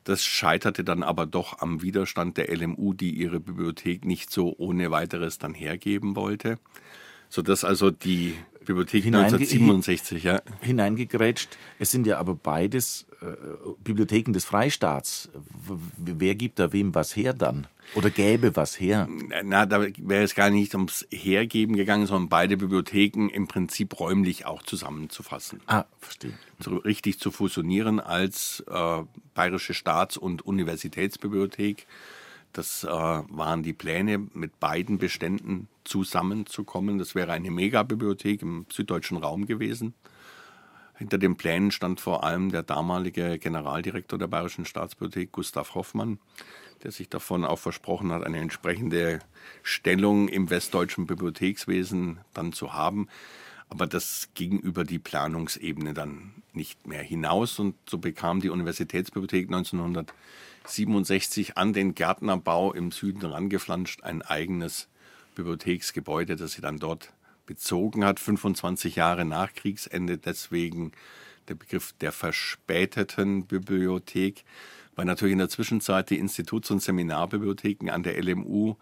[0.05, 4.91] Das scheiterte dann aber doch am Widerstand der LMU, die ihre Bibliothek nicht so ohne
[4.91, 6.59] weiteres dann hergeben wollte
[7.35, 10.41] sodass also die Bibliothek Hineinge 1967 ja.
[10.61, 11.57] hineingegrätscht.
[11.79, 13.27] Es sind ja aber beides äh,
[13.83, 15.31] Bibliotheken des Freistaats.
[15.97, 17.67] Wer gibt da wem was her dann?
[17.95, 19.09] Oder gäbe was her?
[19.43, 24.47] Na, da wäre es gar nicht ums Hergeben gegangen, sondern beide Bibliotheken im Prinzip räumlich
[24.47, 25.61] auch zusammenzufassen.
[25.67, 26.33] Ah, verstehe.
[26.59, 29.03] So richtig zu fusionieren als äh,
[29.35, 31.87] Bayerische Staats- und Universitätsbibliothek.
[32.55, 36.99] Das äh, waren die Pläne, mit beiden Beständen zusammenzukommen.
[36.99, 39.93] Das wäre eine Megabibliothek im süddeutschen Raum gewesen.
[40.97, 46.21] Hinter den Plänen stand vor allem der damalige Generaldirektor der Bayerischen Staatsbibliothek, Gustav Hoffmann,
[46.85, 49.19] der sich davon auch versprochen hat, eine entsprechende
[49.65, 53.09] Stellung im westdeutschen Bibliothekswesen dann zu haben.
[53.69, 59.49] Aber das ging über die Planungsebene dann nicht mehr hinaus und so bekam die Universitätsbibliothek
[59.49, 60.15] 1900
[60.67, 64.89] 67 an den Gärtnerbau im Süden rangeflanscht, ein eigenes
[65.35, 67.13] Bibliotheksgebäude, das sie dann dort
[67.47, 70.19] bezogen hat, 25 Jahre nach Kriegsende.
[70.19, 70.93] Deswegen
[71.49, 74.45] der Begriff der verspäteten Bibliothek,
[74.97, 78.77] weil natürlich in der Zwischenzeit die Instituts- und Seminarbibliotheken an der LMU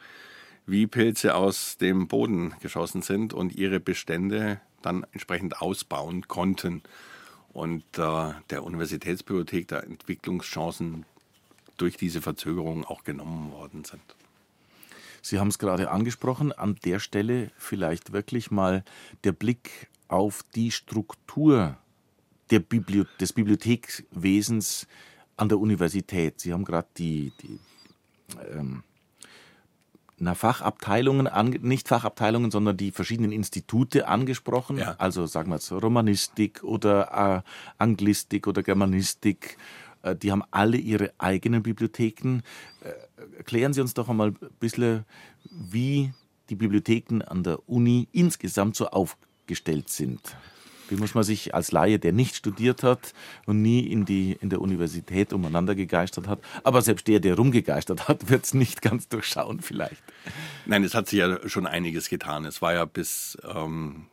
[0.67, 6.83] wie Pilze aus dem Boden geschossen sind und ihre Bestände dann entsprechend ausbauen konnten.
[7.53, 11.05] Und äh, der Universitätsbibliothek da Entwicklungschancen
[11.77, 14.03] durch diese Verzögerung auch genommen worden sind.
[15.23, 18.85] Sie haben es gerade angesprochen, an der Stelle vielleicht wirklich mal
[19.23, 21.77] der Blick auf die Struktur
[22.51, 24.87] der Bibli des Bibliothekswesens
[25.37, 26.41] an der Universität.
[26.41, 27.59] Sie haben gerade die, die
[28.53, 28.83] ähm,
[30.19, 31.29] na, Fachabteilungen,
[31.63, 34.79] nicht Fachabteilungen, sondern die verschiedenen Institute angesprochen.
[34.79, 34.95] Ja.
[34.99, 39.57] Also sagen wir jetzt Romanistik oder äh, Anglistik oder Germanistik
[40.17, 42.41] die haben alle ihre eigenen Bibliotheken.
[42.83, 45.05] Äh, erklären Sie uns doch einmal ein bisschen,
[45.51, 46.13] wie
[46.51, 50.21] die Bibliotheken an der Uni insgesamt so aufgestellt sind.
[50.89, 53.15] Wie muss man sich als Laie, der nicht studiert hat
[53.47, 58.09] und nie in, die, in der Universität umeinander gegeistert hat, aber selbst der, der rumgegeistert
[58.09, 60.03] hat, wird es nicht ganz durchschauen vielleicht.
[60.67, 62.45] Nein, es hat sich ja schon einiges getan.
[62.45, 64.07] Es war ja bis ähm,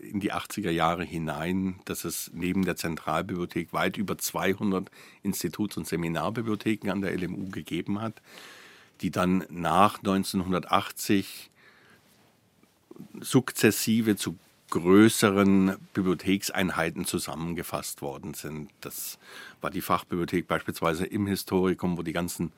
[0.00, 4.90] in die 80er Jahre hinein, dass es neben der Zentralbibliothek weit über 200
[5.22, 8.20] Instituts- und Seminarbibliotheken an der LMU gegeben hat,
[9.00, 11.50] die dann nach 1980
[13.20, 14.36] sukzessive zu
[14.70, 18.70] größeren Bibliothekseinheiten zusammengefasst worden sind.
[18.80, 19.18] Das
[19.60, 22.52] war die Fachbibliothek beispielsweise im Historikum, wo die ganzen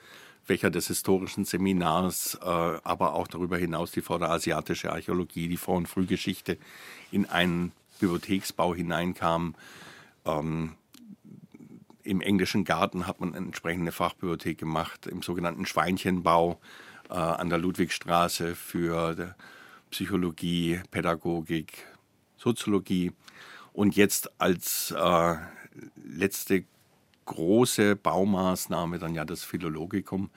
[0.49, 5.89] Fächer des historischen Seminars, äh, aber auch darüber hinaus die vorderasiatische Archäologie, die Vor- und
[5.89, 6.57] Frühgeschichte
[7.13, 9.55] in einen Bibliotheksbau hineinkamen.
[10.25, 10.73] Ähm,
[12.03, 16.59] Im englischen Garten hat man eine entsprechende Fachbibliothek gemacht, im sogenannten Schweinchenbau
[17.11, 19.35] äh, an der Ludwigstraße für
[19.91, 21.85] Psychologie, Pädagogik,
[22.39, 23.13] Soziologie.
[23.75, 25.35] Und jetzt als äh,
[26.03, 26.65] letzte
[27.29, 30.31] große Baumaßnahme dann ja das Philologikum,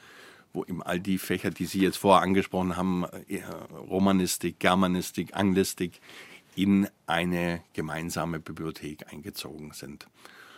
[0.54, 3.41] wo eben all die Fächer, die Sie jetzt vorher angesprochen haben, äh,
[3.89, 6.01] Romanistik, Germanistik, Anglistik,
[6.56, 10.08] in eine gemeinsame Bibliothek eingezogen sind.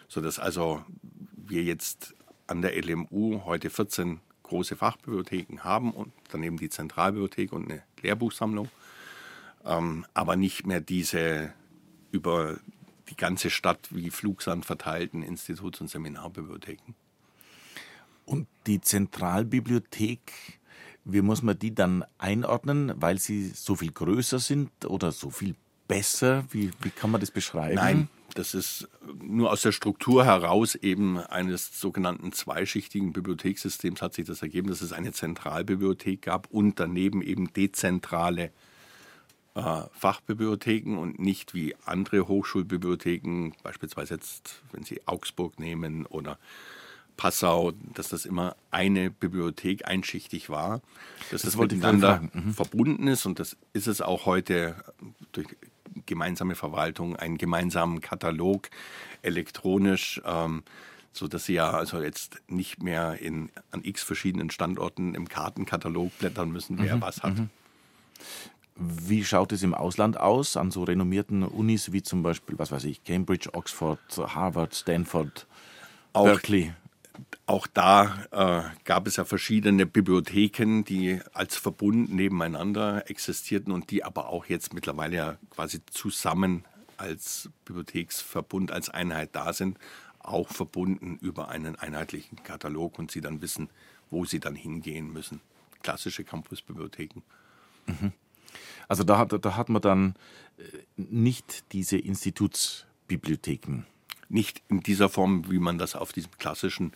[0.07, 0.83] Sodass also
[1.35, 2.15] wir jetzt
[2.47, 8.69] an der LMU heute 14 große Fachbibliotheken haben und daneben die Zentralbibliothek und eine Lehrbuchsammlung,
[9.65, 11.53] ähm, aber nicht mehr diese
[12.11, 12.57] über
[13.09, 16.95] die ganze Stadt wie Flugsand verteilten Instituts- und Seminarbibliotheken.
[18.25, 20.31] Und die Zentralbibliothek,
[21.03, 25.55] wie muss man die dann einordnen, weil sie so viel größer sind oder so viel
[25.87, 26.45] besser?
[26.51, 27.75] Wie, wie kann man das beschreiben?
[27.75, 28.87] Nein, das ist
[29.21, 34.81] nur aus der Struktur heraus eben eines sogenannten zweischichtigen Bibliothekssystems hat sich das ergeben, dass
[34.81, 38.51] es eine Zentralbibliothek gab und daneben eben dezentrale
[39.55, 46.39] Fachbibliotheken und nicht wie andere Hochschulbibliotheken, beispielsweise jetzt, wenn Sie Augsburg nehmen oder
[47.17, 50.81] Passau, dass das immer eine Bibliothek einschichtig war,
[51.29, 52.53] dass das, das miteinander mhm.
[52.53, 54.75] verbunden ist und das ist es auch heute
[55.31, 55.47] durch
[56.07, 58.69] gemeinsame Verwaltung, einen gemeinsamen Katalog
[59.21, 60.19] elektronisch.
[60.25, 60.63] Ähm,
[61.15, 66.17] so dass sie ja also jetzt nicht mehr in, an x verschiedenen Standorten im Kartenkatalog
[66.17, 67.37] blättern müssen, wer mhm, was hat.
[67.37, 67.49] Mhm.
[68.75, 72.85] Wie schaut es im Ausland aus, an so renommierten Unis wie zum Beispiel, was weiß
[72.85, 75.45] ich, Cambridge, Oxford, Harvard, Stanford,
[76.13, 76.73] auch, Berkeley?
[77.45, 84.03] Auch da äh, gab es ja verschiedene Bibliotheken, die als Verbund nebeneinander existierten und die
[84.03, 86.65] aber auch jetzt mittlerweile ja quasi zusammen
[86.97, 89.77] als Bibliotheksverbund, als Einheit da sind
[90.19, 93.69] auch verbunden über einen einheitlichen Katalog und sie dann wissen,
[94.09, 95.41] wo sie dann hingehen müssen.
[95.81, 97.21] Klassische Campusbibliotheken.
[97.85, 98.13] Mhm.
[98.87, 100.15] Also da hat, da hat man dann
[100.57, 100.63] äh,
[100.97, 103.83] nicht diese Institutsbibliotheken.
[104.29, 106.91] Nicht in dieser Form, wie man das auf diesem klassischen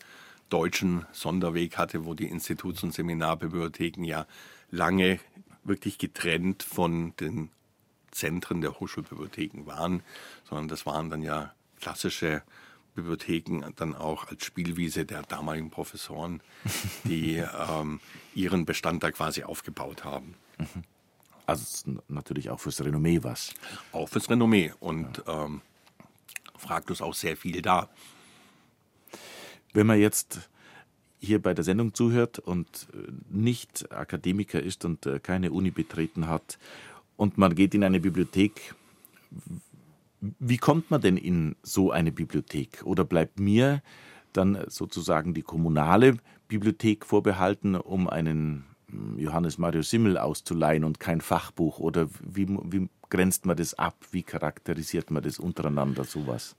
[0.48, 4.26] deutschen Sonderweg hatte, wo die Instituts- und Seminarbibliotheken ja
[4.70, 5.20] lange
[5.64, 7.50] wirklich getrennt von den
[8.10, 10.02] Zentren der Hochschulbibliotheken waren,
[10.48, 12.42] sondern das waren dann ja klassische
[12.94, 16.40] Bibliotheken dann auch als Spielwiese der damaligen Professoren,
[17.04, 17.36] die
[17.70, 18.00] ähm,
[18.34, 20.34] ihren Bestand da quasi aufgebaut haben.
[20.58, 20.84] Mhm.
[21.48, 23.54] Also natürlich auch fürs Renommee was.
[23.92, 25.46] Auch fürs Renommee und ja.
[25.46, 25.62] ähm,
[26.58, 27.88] fraglos auch sehr viel da.
[29.72, 30.50] Wenn man jetzt
[31.18, 36.28] hier bei der Sendung zuhört und äh, nicht Akademiker ist und äh, keine Uni betreten
[36.28, 36.58] hat
[37.16, 38.74] und man geht in eine Bibliothek,
[40.20, 42.82] wie kommt man denn in so eine Bibliothek?
[42.84, 43.82] Oder bleibt mir
[44.34, 48.66] dann sozusagen die kommunale Bibliothek vorbehalten, um einen
[49.16, 51.78] Johannes Mario Simmel auszuleihen und kein Fachbuch?
[51.78, 53.96] Oder wie, wie grenzt man das ab?
[54.10, 56.56] Wie charakterisiert man das untereinander, sowas?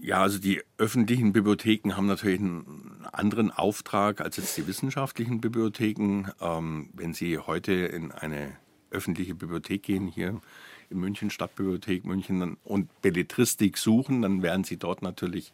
[0.00, 6.28] Ja, also die öffentlichen Bibliotheken haben natürlich einen anderen Auftrag als jetzt die wissenschaftlichen Bibliotheken.
[6.40, 8.56] Ähm, wenn Sie heute in eine
[8.90, 10.40] öffentliche Bibliothek gehen, hier
[10.88, 15.52] in München, Stadtbibliothek München und Belletristik suchen, dann werden Sie dort natürlich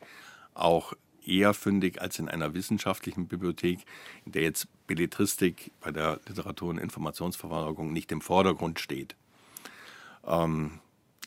[0.55, 0.95] auch
[1.27, 3.81] eher fündig als in einer wissenschaftlichen Bibliothek,
[4.25, 9.17] in der jetzt Belletristik bei der Literatur- und Informationsverwaltung nicht im Vordergrund steht.
[10.27, 10.81] Ähm,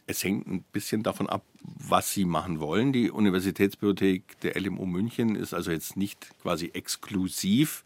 [0.08, 2.94] es hängt ein bisschen davon ab, was Sie machen wollen.
[2.94, 7.84] Die Universitätsbibliothek der LMU München ist also jetzt nicht quasi exklusiv.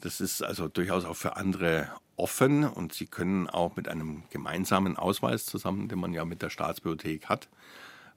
[0.00, 4.96] Das ist also durchaus auch für andere offen und Sie können auch mit einem gemeinsamen
[4.96, 7.48] Ausweis zusammen, den man ja mit der Staatsbibliothek hat,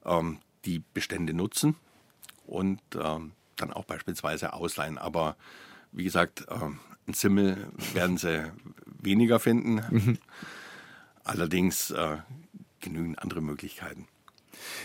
[0.04, 1.76] ähm, die Bestände nutzen
[2.46, 4.98] und ähm, dann auch beispielsweise ausleihen.
[4.98, 5.36] Aber
[5.92, 8.50] wie gesagt, ähm, ein Simmel werden Sie
[8.84, 9.82] weniger finden.
[9.90, 10.18] Mhm.
[11.22, 12.18] Allerdings äh,
[12.80, 14.06] genügend andere Möglichkeiten.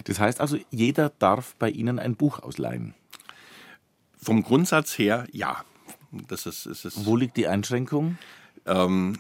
[0.06, 2.96] Das heißt also, jeder darf bei Ihnen ein Buch ausleihen?
[4.22, 5.64] Vom Grundsatz her ja.
[6.12, 8.18] Das ist, ist, ist Wo liegt die Einschränkung?
[8.66, 9.18] Ähm,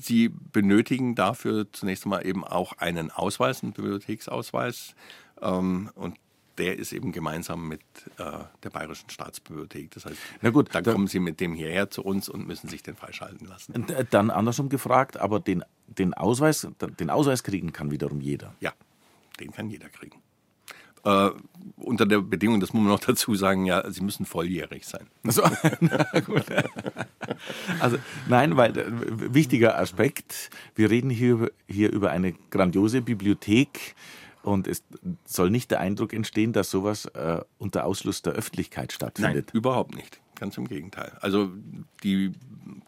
[0.00, 4.94] Sie benötigen dafür zunächst einmal eben auch einen Ausweis, einen Bibliotheksausweis.
[5.40, 6.16] Ähm, und
[6.58, 7.80] der ist eben gemeinsam mit
[8.18, 8.24] äh,
[8.62, 9.90] der Bayerischen Staatsbibliothek.
[9.92, 12.82] Das heißt, Na gut, dann kommen Sie mit dem hierher zu uns und müssen sich
[12.82, 13.86] den freischalten lassen.
[14.10, 16.66] Dann andersrum gefragt, aber den, den, Ausweis,
[16.98, 18.54] den Ausweis kriegen kann wiederum jeder.
[18.60, 18.72] Ja,
[19.40, 20.20] den kann jeder kriegen.
[21.04, 21.30] Äh,
[21.76, 25.06] unter der Bedingung, das muss man noch dazu sagen, ja, sie müssen volljährig sein.
[25.24, 25.42] Also,
[27.80, 28.84] also nein, weil äh,
[29.32, 33.94] wichtiger Aspekt, wir reden hier, hier über eine grandiose Bibliothek
[34.52, 34.82] und es
[35.24, 39.46] soll nicht der Eindruck entstehen, dass sowas äh, unter Ausschluss der Öffentlichkeit stattfindet.
[39.48, 40.20] Nein, überhaupt nicht.
[40.36, 41.16] Ganz im Gegenteil.
[41.20, 41.50] Also
[42.02, 42.32] die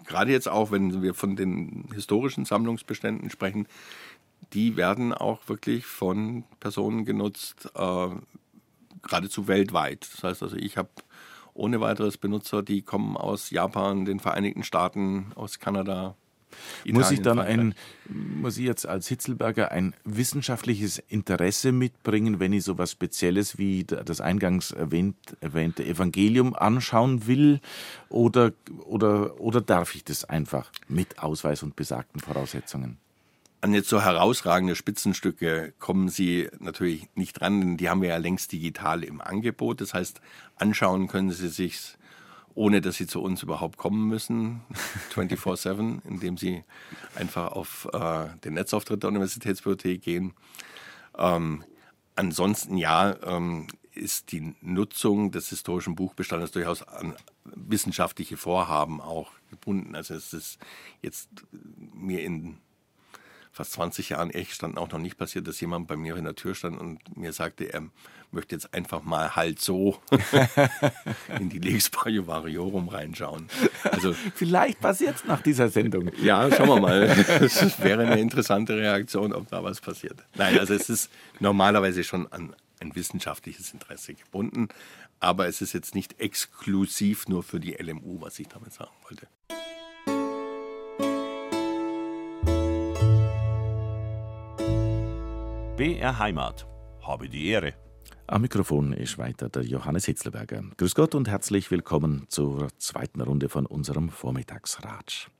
[0.06, 3.66] gerade jetzt auch, wenn wir von den historischen Sammlungsbeständen sprechen,
[4.52, 8.08] die werden auch wirklich von Personen genutzt, äh,
[9.02, 10.08] geradezu weltweit.
[10.12, 10.90] Das heißt also, ich habe
[11.54, 16.16] ohne weiteres Benutzer, die kommen aus Japan, den Vereinigten Staaten, aus Kanada.
[16.84, 17.74] Italien, muss ich dann ein,
[18.08, 23.84] muss ich jetzt als Hitzelberger ein wissenschaftliches Interesse mitbringen, wenn ich so etwas Spezielles wie
[23.84, 27.60] das eingangs erwähnt, erwähnte Evangelium anschauen will?
[28.08, 28.52] Oder,
[28.86, 32.98] oder, oder darf ich das einfach mit Ausweis und besagten Voraussetzungen?
[33.62, 38.16] An jetzt so herausragende Spitzenstücke kommen Sie natürlich nicht dran, denn die haben wir ja
[38.16, 39.82] längst digital im Angebot.
[39.82, 40.22] Das heißt,
[40.56, 41.98] anschauen können Sie sich
[42.54, 44.62] ohne dass Sie zu uns überhaupt kommen müssen,
[45.14, 46.64] 24-7, indem Sie
[47.14, 50.34] einfach auf äh, den Netzauftritt der Universitätsbibliothek gehen.
[51.16, 51.64] Ähm,
[52.16, 59.94] ansonsten ja, ähm, ist die Nutzung des historischen Buchbestandes durchaus an wissenschaftliche Vorhaben auch gebunden.
[59.94, 60.58] Also es ist
[61.02, 61.28] jetzt
[61.92, 62.58] mir in
[63.52, 66.54] fast 20 Jahren Ehestand auch noch nicht passiert, dass jemand bei mir in der Tür
[66.54, 67.82] stand und mir sagte, er
[68.30, 70.00] möchte jetzt einfach mal halt so
[71.38, 73.48] in die Lex Variorum reinschauen.
[73.82, 76.10] Also, Vielleicht passiert es nach dieser Sendung.
[76.22, 77.00] Ja, schauen wir mal.
[77.40, 80.24] Es wäre eine interessante Reaktion, ob da was passiert.
[80.36, 84.68] Nein, also es ist normalerweise schon an ein wissenschaftliches Interesse gebunden,
[85.18, 89.26] aber es ist jetzt nicht exklusiv nur für die LMU, was ich damit sagen wollte.
[95.80, 96.66] BR Heimat.
[97.00, 97.72] Habe die Ehre.
[98.26, 100.62] Am Mikrofon ist weiter der Johannes Hitzlberger.
[100.76, 105.30] Grüß Gott und herzlich willkommen zur zweiten Runde von unserem Vormittagsratsch.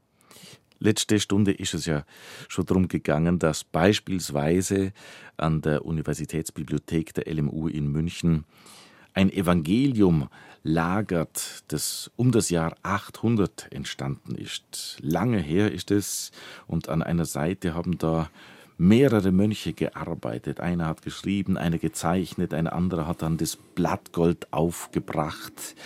[0.79, 2.07] Letzte Stunde ist es ja
[2.49, 4.95] schon darum gegangen, dass beispielsweise
[5.37, 8.47] an der Universitätsbibliothek der LMU in München
[9.13, 10.31] ein Evangelium
[10.63, 14.97] lagert, das um das Jahr 800 entstanden ist.
[15.03, 16.31] Lange her ist es
[16.67, 18.31] und an einer Seite haben da
[18.81, 20.59] mehrere Mönche gearbeitet.
[20.59, 25.77] Einer hat geschrieben, einer gezeichnet, ein anderer hat dann das Blattgold aufgebracht,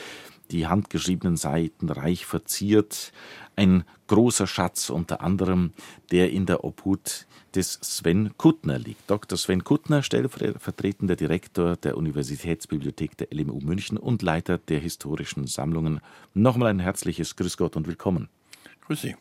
[0.52, 3.12] die handgeschriebenen Seiten reich verziert.
[3.56, 5.72] Ein großer Schatz unter anderem,
[6.12, 7.26] der in der Obhut
[7.56, 9.10] des Sven Kuttner liegt.
[9.10, 9.36] Dr.
[9.38, 16.00] Sven Kuttner, stellvertretender Direktor der Universitätsbibliothek der LMU München und Leiter der historischen Sammlungen.
[16.32, 18.28] Nochmal ein herzliches Grüß Gott und willkommen.
[18.86, 19.16] Grüß Sie.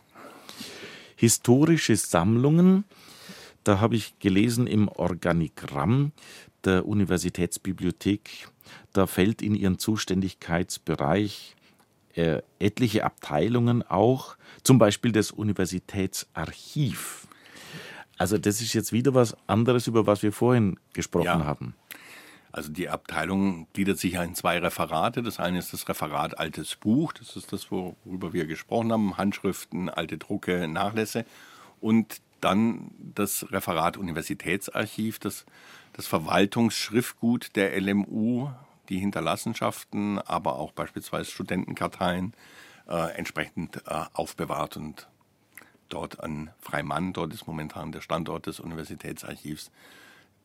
[1.15, 2.83] Historische Sammlungen
[3.63, 6.11] da habe ich gelesen im Organigramm
[6.63, 8.47] der Universitätsbibliothek,
[8.93, 11.55] da fällt in ihren Zuständigkeitsbereich
[12.15, 17.27] äh, etliche Abteilungen auch, zum Beispiel das Universitätsarchiv.
[18.17, 21.45] Also das ist jetzt wieder was anderes, über was wir vorhin gesprochen ja.
[21.45, 21.75] haben.
[22.51, 25.23] Also die Abteilung gliedert sich in zwei Referate.
[25.23, 29.89] Das eine ist das Referat Altes Buch, das ist das, worüber wir gesprochen haben, Handschriften,
[29.89, 31.25] alte Drucke, Nachlässe.
[31.81, 35.45] Und dann das Referat Universitätsarchiv, das,
[35.93, 38.49] das Verwaltungsschriftgut der LMU,
[38.89, 42.33] die Hinterlassenschaften, aber auch beispielsweise Studentenkarteien
[42.87, 45.07] äh, entsprechend äh, aufbewahrt und
[45.89, 49.71] dort an Freimann, dort ist momentan der Standort des Universitätsarchivs,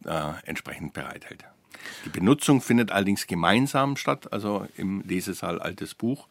[0.05, 1.45] äh, entsprechend bereithält.
[2.05, 6.29] Die Benutzung findet allerdings gemeinsam statt, also im Lesesaal Altes Buch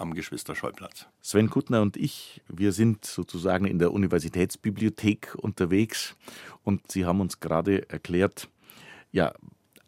[0.00, 1.06] am Geschwister-Scholl-Platz.
[1.20, 6.16] Sven Kuttner und ich, wir sind sozusagen in der Universitätsbibliothek unterwegs
[6.64, 8.48] und Sie haben uns gerade erklärt,
[9.10, 9.32] ja,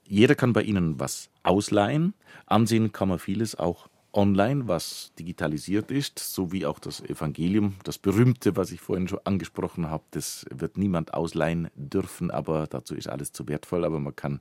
[0.05, 2.15] jeder kann bei Ihnen was ausleihen.
[2.47, 7.99] Ansehen kann man vieles auch online, was digitalisiert ist, so wie auch das Evangelium, das
[7.99, 10.05] berühmte, was ich vorhin schon angesprochen habe.
[10.11, 13.85] Das wird niemand ausleihen dürfen, aber dazu ist alles zu wertvoll.
[13.85, 14.41] Aber man kann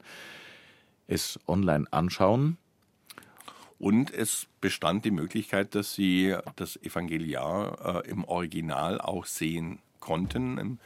[1.08, 2.58] es online anschauen.
[3.80, 10.80] Und es bestand die Möglichkeit, dass sie das Evangeliar äh, im Original auch sehen konnten.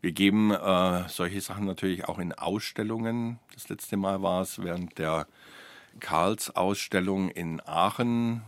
[0.00, 3.40] Wir geben äh, solche Sachen natürlich auch in Ausstellungen.
[3.54, 5.26] Das letzte Mal war es während der
[5.98, 8.42] Karls-Ausstellung in Aachen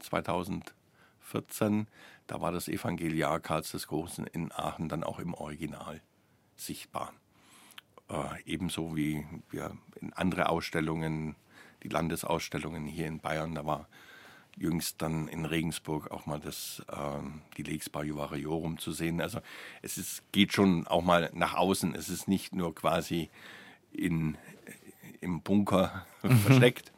[0.00, 1.86] 2014.
[2.26, 6.00] Da war das Evangeliar Karls des Großen in Aachen dann auch im Original
[6.56, 7.12] sichtbar.
[8.08, 11.36] Äh, ebenso wie wir in andere Ausstellungen
[11.84, 13.54] die Landesausstellungen hier in Bayern.
[13.54, 13.86] Da war
[14.56, 16.96] jüngst dann in Regensburg auch mal das, äh,
[17.56, 19.20] die Lex Juvariorum zu sehen.
[19.20, 19.40] Also
[19.82, 21.94] es ist, geht schon auch mal nach außen.
[21.94, 23.30] Es ist nicht nur quasi
[23.92, 24.36] in,
[25.20, 26.38] im Bunker mhm.
[26.38, 26.92] versteckt,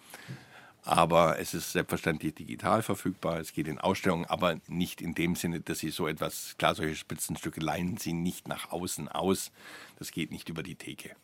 [0.82, 3.40] aber es ist selbstverständlich digital verfügbar.
[3.40, 6.94] Es geht in Ausstellungen, aber nicht in dem Sinne, dass Sie so etwas, klar, solche
[6.94, 9.50] Spitzenstücke leihen Sie nicht nach außen aus.
[9.98, 11.16] Das geht nicht über die Theke.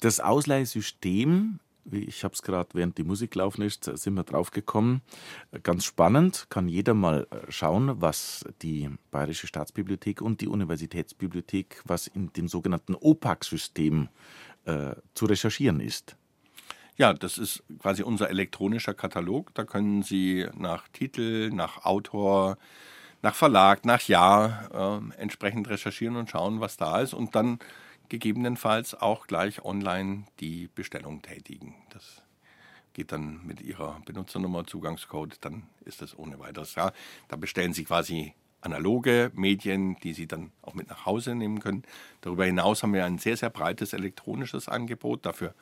[0.00, 1.60] Das Ausleihsystem
[1.90, 5.02] ich habe es gerade während die Musik laufen ist, sind wir drauf gekommen.
[5.62, 12.06] Ganz spannend, kann jeder mal äh, schauen, was die Bayerische Staatsbibliothek und die Universitätsbibliothek, was
[12.06, 14.08] in dem sogenannten OPAC-System
[14.64, 16.16] äh, zu recherchieren ist.
[16.96, 19.52] Ja, das ist quasi unser elektronischer Katalog.
[19.54, 22.58] Da können Sie nach Titel, nach Autor,
[23.22, 27.14] nach Verlag, nach Jahr äh, entsprechend recherchieren und schauen, was da ist.
[27.14, 27.58] Und dann
[28.12, 31.74] gegebenenfalls auch gleich online die Bestellung tätigen.
[31.88, 32.20] Das
[32.92, 36.74] geht dann mit Ihrer Benutzernummer, Zugangscode, dann ist das ohne weiteres.
[36.74, 36.92] Ja,
[37.28, 41.84] da bestellen Sie quasi analoge Medien, die Sie dann auch mit nach Hause nehmen können.
[42.20, 45.24] Darüber hinaus haben wir ein sehr, sehr breites elektronisches Angebot.
[45.24, 45.54] Dafür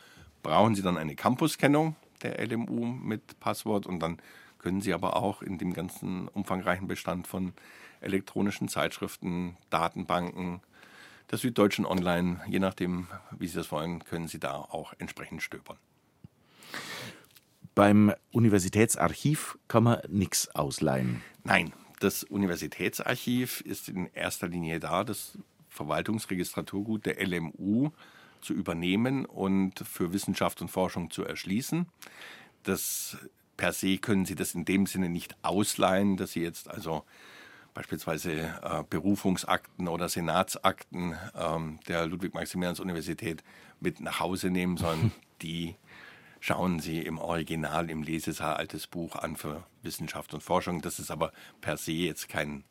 [0.42, 1.94] brauchen Sie dann eine Campuskennung
[2.24, 4.18] der LMU mit Passwort und dann
[4.59, 7.53] können Sie aber auch in dem ganzen umfangreichen Bestand von
[8.01, 10.62] elektronischen Zeitschriften, Datenbanken,
[11.31, 13.07] der Süddeutschen Online, je nachdem,
[13.39, 15.76] wie Sie das wollen, können Sie da auch entsprechend stöbern.
[17.74, 21.22] Beim Universitätsarchiv kann man nichts ausleihen.
[21.45, 25.05] Nein, das Universitätsarchiv ist in erster Linie da.
[25.05, 27.91] Das Verwaltungsregistraturgut der LMU
[28.41, 31.87] zu übernehmen und für Wissenschaft und Forschung zu erschließen.
[32.64, 33.18] Das
[33.57, 37.05] per se können Sie das in dem Sinne nicht ausleihen, dass Sie jetzt also
[37.75, 43.43] beispielsweise äh, Berufungsakten oder Senatsakten ähm, der Ludwig-Maximilians-Universität
[43.81, 45.12] mit nach Hause nehmen, sondern
[45.43, 45.77] die
[46.41, 50.81] schauen Sie im Original im Lesesaal altes Buch an für Wissenschaft und Forschung.
[50.81, 52.64] Das ist aber per se jetzt kein,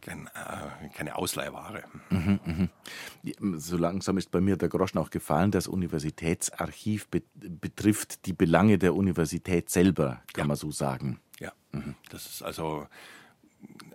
[0.00, 1.84] kein äh, keine Ausleihware.
[2.10, 3.58] Mhm, mh.
[3.58, 5.50] So langsam ist bei mir der Groschen auch gefallen.
[5.50, 10.46] Das Universitätsarchiv be betrifft die Belange der Universität selber, kann ja.
[10.46, 11.20] man so sagen.
[11.38, 11.94] Ja, mhm.
[12.10, 12.86] das ist also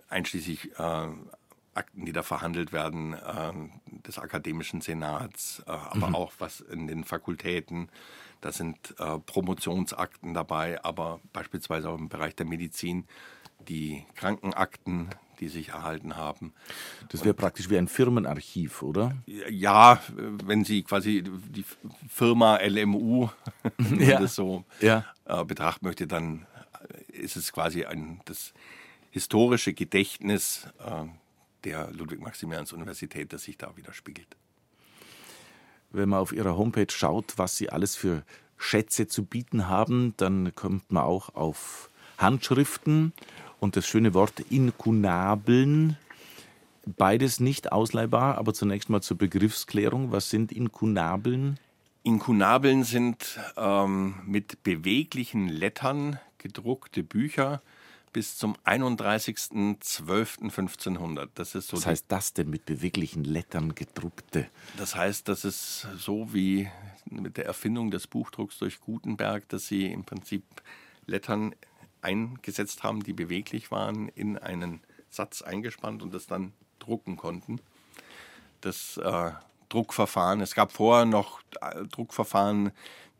[0.08, 1.08] einschließlich äh,
[1.74, 3.52] Akten, die da verhandelt werden, äh,
[4.06, 6.14] des akademischen Senats, äh, aber mhm.
[6.14, 7.88] auch was in den Fakultäten.
[8.40, 13.04] Da sind äh, Promotionsakten dabei, aber beispielsweise auch im Bereich der Medizin
[13.68, 16.52] die Krankenakten, die sich erhalten haben.
[17.10, 19.16] Das wäre praktisch wie ein Firmenarchiv, oder?
[19.26, 21.64] Ja, wenn Sie quasi die
[22.08, 23.28] Firma LMU,
[23.78, 24.20] wenn ja.
[24.20, 25.04] das so ja.
[25.24, 26.46] äh, betrachten möchte, dann
[27.08, 28.52] ist es quasi ein das
[29.10, 31.06] historische Gedächtnis äh,
[31.64, 34.36] der Ludwig-Maximilians-Universität, das sich da widerspiegelt.
[35.90, 38.22] Wenn man auf Ihrer Homepage schaut, was Sie alles für
[38.56, 43.12] Schätze zu bieten haben, dann kommt man auch auf Handschriften
[43.58, 45.96] und das schöne Wort Inkunabeln.
[46.86, 50.12] Beides nicht ausleihbar, aber zunächst mal zur Begriffsklärung.
[50.12, 51.58] Was sind Inkunabeln?
[52.02, 57.60] Inkunabeln sind ähm, mit beweglichen Lettern gedruckte Bücher,
[58.12, 61.28] bis zum 31.12.1500.
[61.34, 61.76] Das ist so.
[61.76, 64.48] Was heißt das denn mit beweglichen Lettern gedruckte?
[64.76, 66.68] Das heißt, das ist so wie
[67.06, 70.44] mit der Erfindung des Buchdrucks durch Gutenberg, dass sie im Prinzip
[71.06, 71.54] Lettern
[72.02, 74.80] eingesetzt haben, die beweglich waren, in einen
[75.10, 77.60] Satz eingespannt und das dann drucken konnten.
[78.60, 79.32] Das äh,
[79.68, 82.72] Druckverfahren, es gab vorher noch äh, Druckverfahren,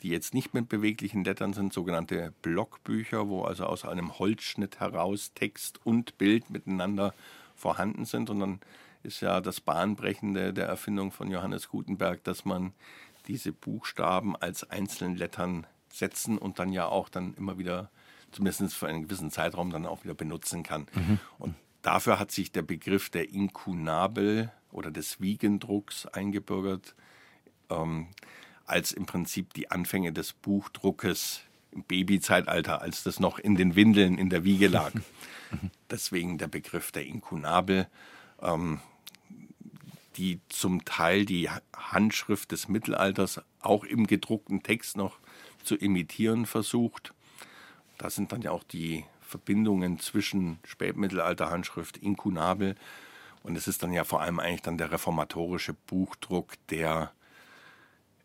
[0.02, 5.32] die jetzt nicht mit beweglichen Lettern sind, sogenannte Blockbücher, wo also aus einem Holzschnitt heraus
[5.34, 7.14] Text und Bild miteinander
[7.54, 8.30] vorhanden sind.
[8.30, 8.60] Und dann
[9.02, 12.72] ist ja das Bahnbrechende der Erfindung von Johannes Gutenberg, dass man
[13.26, 17.90] diese Buchstaben als einzelnen Lettern setzen und dann ja auch dann immer wieder,
[18.32, 20.86] zumindest für einen gewissen Zeitraum, dann auch wieder benutzen kann.
[20.94, 21.18] Mhm.
[21.38, 26.94] Und dafür hat sich der Begriff der Inkunabel oder des Wiegendrucks eingebürgert.
[27.68, 28.08] Ähm,
[28.70, 31.42] als im Prinzip die Anfänge des Buchdruckes
[31.72, 34.92] im Babyzeitalter, als das noch in den Windeln in der Wiege lag.
[35.90, 37.88] Deswegen der Begriff der Inkunabel,
[38.40, 38.80] ähm,
[40.16, 45.18] die zum Teil die Handschrift des Mittelalters auch im gedruckten Text noch
[45.62, 47.14] zu imitieren versucht.
[47.98, 52.74] Da sind dann ja auch die Verbindungen zwischen Spätmittelalter-Handschrift, Inkunabel
[53.42, 57.12] und es ist dann ja vor allem eigentlich dann der reformatorische Buchdruck, der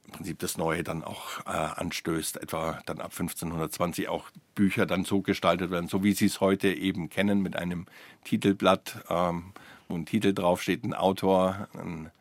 [0.05, 5.05] im Prinzip das Neue dann auch äh, anstößt, etwa dann ab 1520 auch Bücher dann
[5.05, 7.85] so gestaltet werden, so wie Sie es heute eben kennen, mit einem
[8.23, 9.53] Titelblatt, ähm,
[9.87, 12.11] wo ein Titel draufsteht, ein Autor, ein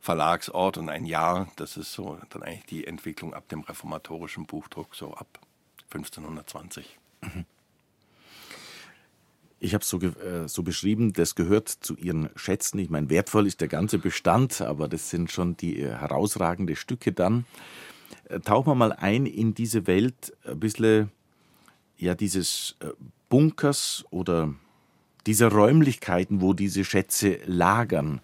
[0.00, 1.48] Verlagsort und ein Jahr.
[1.56, 5.28] Das ist so dann eigentlich die Entwicklung ab dem reformatorischen Buchdruck, so ab
[5.92, 6.98] 1520.
[7.22, 7.44] Mhm.
[9.62, 12.78] Ich habe es so, äh, so beschrieben, das gehört zu Ihren Schätzen.
[12.78, 17.12] Ich meine, wertvoll ist der ganze Bestand, aber das sind schon die äh, herausragenden Stücke
[17.12, 17.44] dann.
[18.30, 21.10] Äh, tauchen wir mal ein in diese Welt, ein bisschen
[21.98, 22.86] ja, dieses äh,
[23.28, 24.54] Bunkers oder
[25.26, 28.22] dieser Räumlichkeiten, wo diese Schätze lagern.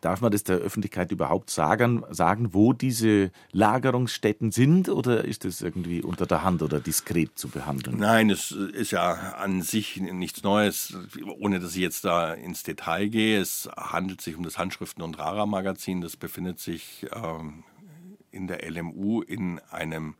[0.00, 5.62] Darf man das der Öffentlichkeit überhaupt sagen, sagen, wo diese Lagerungsstätten sind oder ist das
[5.62, 7.98] irgendwie unter der Hand oder diskret zu behandeln?
[7.98, 10.96] Nein, es ist ja an sich nichts Neues,
[11.38, 13.40] ohne dass ich jetzt da ins Detail gehe.
[13.40, 16.00] Es handelt sich um das Handschriften- und Rara-Magazin.
[16.00, 17.64] Das befindet sich ähm,
[18.30, 20.14] in der LMU in einem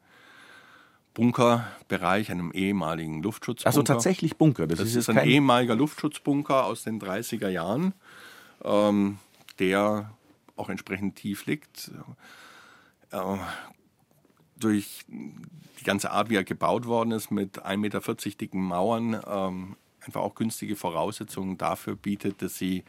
[1.14, 3.66] Bunkerbereich, einem ehemaligen Luftschutzbunker.
[3.66, 4.66] Also tatsächlich Bunker.
[4.66, 7.95] Das, das ist, ist ein ehemaliger Luftschutzbunker aus den 30er Jahren
[8.64, 9.18] ähm,
[9.59, 10.12] der
[10.57, 11.90] auch entsprechend tief liegt.
[13.11, 13.36] Äh,
[14.59, 19.76] durch die ganze Art, wie er gebaut worden ist, mit 1,40 Meter dicken Mauern, ähm,
[20.00, 22.84] einfach auch günstige Voraussetzungen dafür bietet, dass sie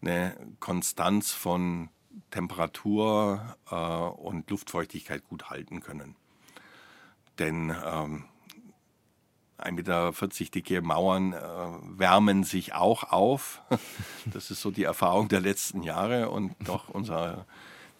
[0.00, 1.90] eine Konstanz von
[2.30, 6.16] Temperatur äh, und Luftfeuchtigkeit gut halten können.
[7.38, 8.24] Denn ähm,
[9.58, 11.38] 1,40 Meter dicke Mauern äh,
[11.98, 13.62] wärmen sich auch auf.
[14.26, 17.46] Das ist so die Erfahrung der letzten Jahre und doch unser,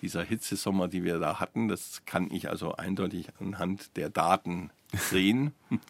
[0.03, 5.55] dieser Hitzesommer, die wir da hatten, das kann ich also eindeutig anhand der Daten sehen.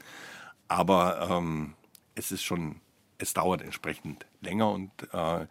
[0.69, 1.75] Aber ähm,
[2.14, 2.77] es ist schon,
[3.19, 5.47] es dauert entsprechend länger und äh,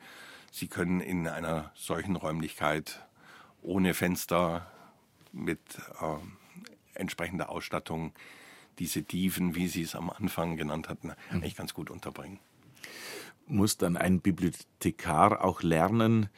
[0.51, 3.05] Sie können in einer solchen Räumlichkeit
[3.61, 4.65] ohne Fenster
[5.33, 5.59] mit
[5.99, 6.15] äh,
[6.93, 8.13] entsprechender Ausstattung
[8.79, 11.13] diese Tiefen, wie Sie es am Anfang genannt hatten, mhm.
[11.31, 12.39] eigentlich ganz gut unterbringen.
[13.47, 16.29] Muss dann ein Bibliothekar auch lernen,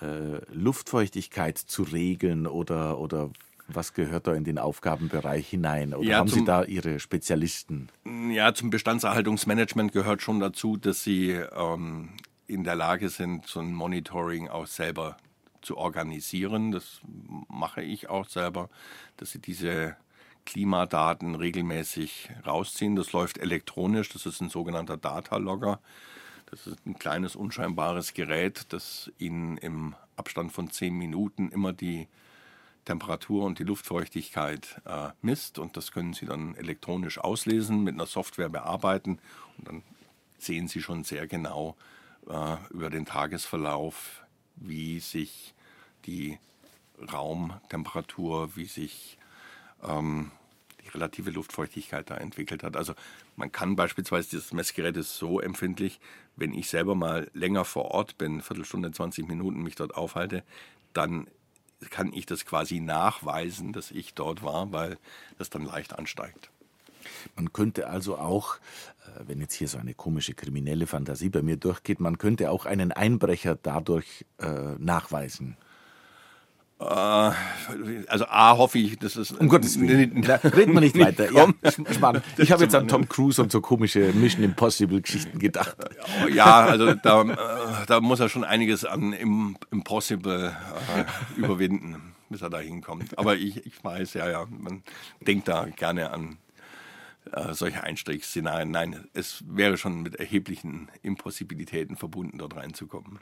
[0.00, 3.30] äh, Luftfeuchtigkeit zu regeln oder, oder
[3.66, 5.94] was gehört da in den Aufgabenbereich hinein?
[5.94, 7.88] Oder ja, haben zum, Sie da Ihre Spezialisten?
[8.30, 12.10] Ja, zum Bestandserhaltungsmanagement gehört schon dazu, dass Sie ähm,
[12.46, 15.16] in der Lage sind, so ein Monitoring auch selber
[15.62, 16.72] zu organisieren.
[16.72, 17.00] Das
[17.48, 18.70] mache ich auch selber,
[19.16, 19.96] dass Sie diese
[20.50, 22.96] Klimadaten regelmäßig rausziehen.
[22.96, 25.78] Das läuft elektronisch, das ist ein sogenannter Datalogger.
[26.46, 32.08] Das ist ein kleines, unscheinbares Gerät, das Ihnen im Abstand von zehn Minuten immer die
[32.84, 38.06] Temperatur und die Luftfeuchtigkeit äh, misst und das können Sie dann elektronisch auslesen, mit einer
[38.06, 39.20] Software bearbeiten
[39.56, 39.82] und dann
[40.38, 41.76] sehen Sie schon sehr genau
[42.28, 44.24] äh, über den Tagesverlauf,
[44.56, 45.54] wie sich
[46.06, 46.40] die
[47.12, 49.16] Raumtemperatur, wie sich
[49.84, 50.32] ähm,
[50.94, 52.76] relative Luftfeuchtigkeit da entwickelt hat.
[52.76, 52.94] Also
[53.36, 56.00] man kann beispielsweise, dieses Messgerät ist so empfindlich,
[56.36, 60.42] wenn ich selber mal länger vor Ort bin, Viertelstunde, 20 Minuten mich dort aufhalte,
[60.92, 61.26] dann
[61.88, 64.98] kann ich das quasi nachweisen, dass ich dort war, weil
[65.38, 66.50] das dann leicht ansteigt.
[67.36, 71.56] Man könnte also auch, äh, wenn jetzt hier so eine komische kriminelle Fantasie bei mir
[71.56, 75.56] durchgeht, man könnte auch einen Einbrecher dadurch äh, nachweisen.
[76.80, 76.84] Äh,
[78.08, 79.32] also A hoffe ich, dass es.
[79.32, 80.22] Um Gottes Willen.
[80.22, 81.30] Da reden wir nicht weiter.
[81.30, 81.48] Ja,
[81.92, 82.24] spannend.
[82.38, 85.76] Ich habe jetzt an Tom Cruise und so komische Mission Impossible Geschichten gedacht.
[86.32, 89.12] Ja, also da, äh, da muss er schon einiges an
[89.70, 90.56] Impossible
[90.96, 93.18] äh, überwinden, bis er da hinkommt.
[93.18, 94.82] Aber ich, ich weiß, ja, ja, man
[95.20, 96.38] denkt da gerne an
[97.32, 98.70] äh, solche Einstiegsszenarien.
[98.70, 103.18] Nein, es wäre schon mit erheblichen Impossibilitäten verbunden, dort reinzukommen.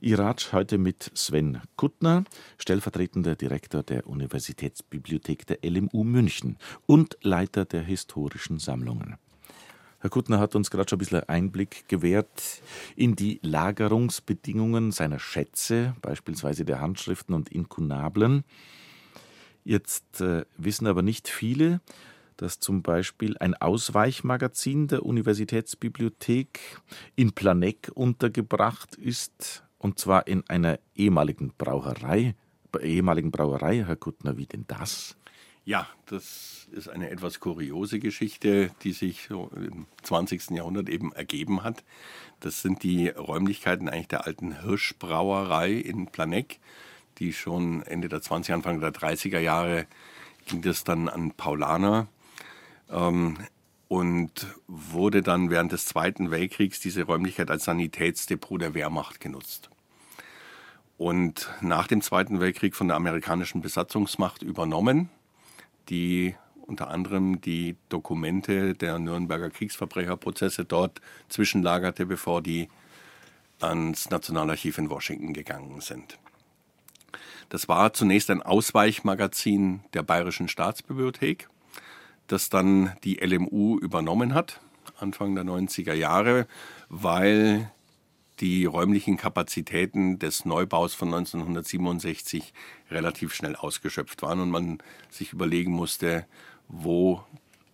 [0.00, 2.24] Iratsch heute mit Sven Kuttner,
[2.58, 9.16] stellvertretender Direktor der Universitätsbibliothek der LMU München und Leiter der historischen Sammlungen.
[10.00, 12.62] Herr Kuttner hat uns gerade schon ein bisschen Einblick gewährt
[12.96, 18.44] in die Lagerungsbedingungen seiner Schätze, beispielsweise der Handschriften und Inkunablen.
[19.62, 21.82] Jetzt äh, wissen aber nicht viele,
[22.40, 26.80] dass zum Beispiel ein Ausweichmagazin der Universitätsbibliothek
[27.14, 32.34] in Planegg untergebracht ist, und zwar in einer ehemaligen Brauerei.
[32.80, 35.16] Ehemaligen Brauerei, Herr Kuttner, wie denn das?
[35.66, 40.50] Ja, das ist eine etwas kuriose Geschichte, die sich im 20.
[40.50, 41.84] Jahrhundert eben ergeben hat.
[42.40, 46.58] Das sind die Räumlichkeiten eigentlich der alten Hirschbrauerei in Planegg,
[47.18, 49.86] die schon Ende der 20er, Anfang der 30er Jahre
[50.46, 52.08] ging das dann an Paulaner
[52.90, 53.38] ähm,
[53.88, 59.70] und wurde dann während des Zweiten Weltkriegs diese Räumlichkeit als Sanitätsdepot der Wehrmacht genutzt.
[60.96, 65.08] Und nach dem Zweiten Weltkrieg von der amerikanischen Besatzungsmacht übernommen,
[65.88, 72.68] die unter anderem die Dokumente der Nürnberger Kriegsverbrecherprozesse dort zwischenlagerte, bevor die
[73.60, 76.18] ans Nationalarchiv in Washington gegangen sind.
[77.48, 81.48] Das war zunächst ein Ausweichmagazin der Bayerischen Staatsbibliothek
[82.32, 84.60] das dann die LMU übernommen hat,
[84.98, 86.46] Anfang der 90er Jahre,
[86.88, 87.70] weil
[88.40, 92.54] die räumlichen Kapazitäten des Neubaus von 1967
[92.90, 94.78] relativ schnell ausgeschöpft waren und man
[95.10, 96.26] sich überlegen musste,
[96.68, 97.22] wo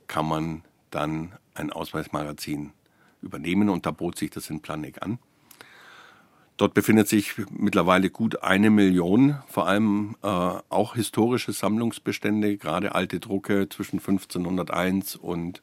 [0.09, 2.73] kann man dann ein Ausweismagazin
[3.23, 5.19] übernehmen und da bot sich das in Planegg an.
[6.57, 13.21] Dort befindet sich mittlerweile gut eine Million, vor allem äh, auch historische Sammlungsbestände, gerade alte
[13.21, 15.63] Drucke zwischen 1501 und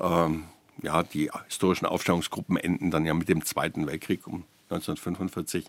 [0.00, 0.44] ähm,
[0.82, 5.66] ja, die historischen Aufstellungsgruppen enden dann ja mit dem Zweiten Weltkrieg um 1945.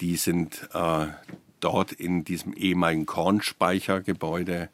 [0.00, 1.06] Die sind äh,
[1.60, 4.68] dort in diesem ehemaligen Kornspeichergebäude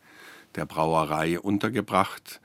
[0.56, 2.40] der Brauerei untergebracht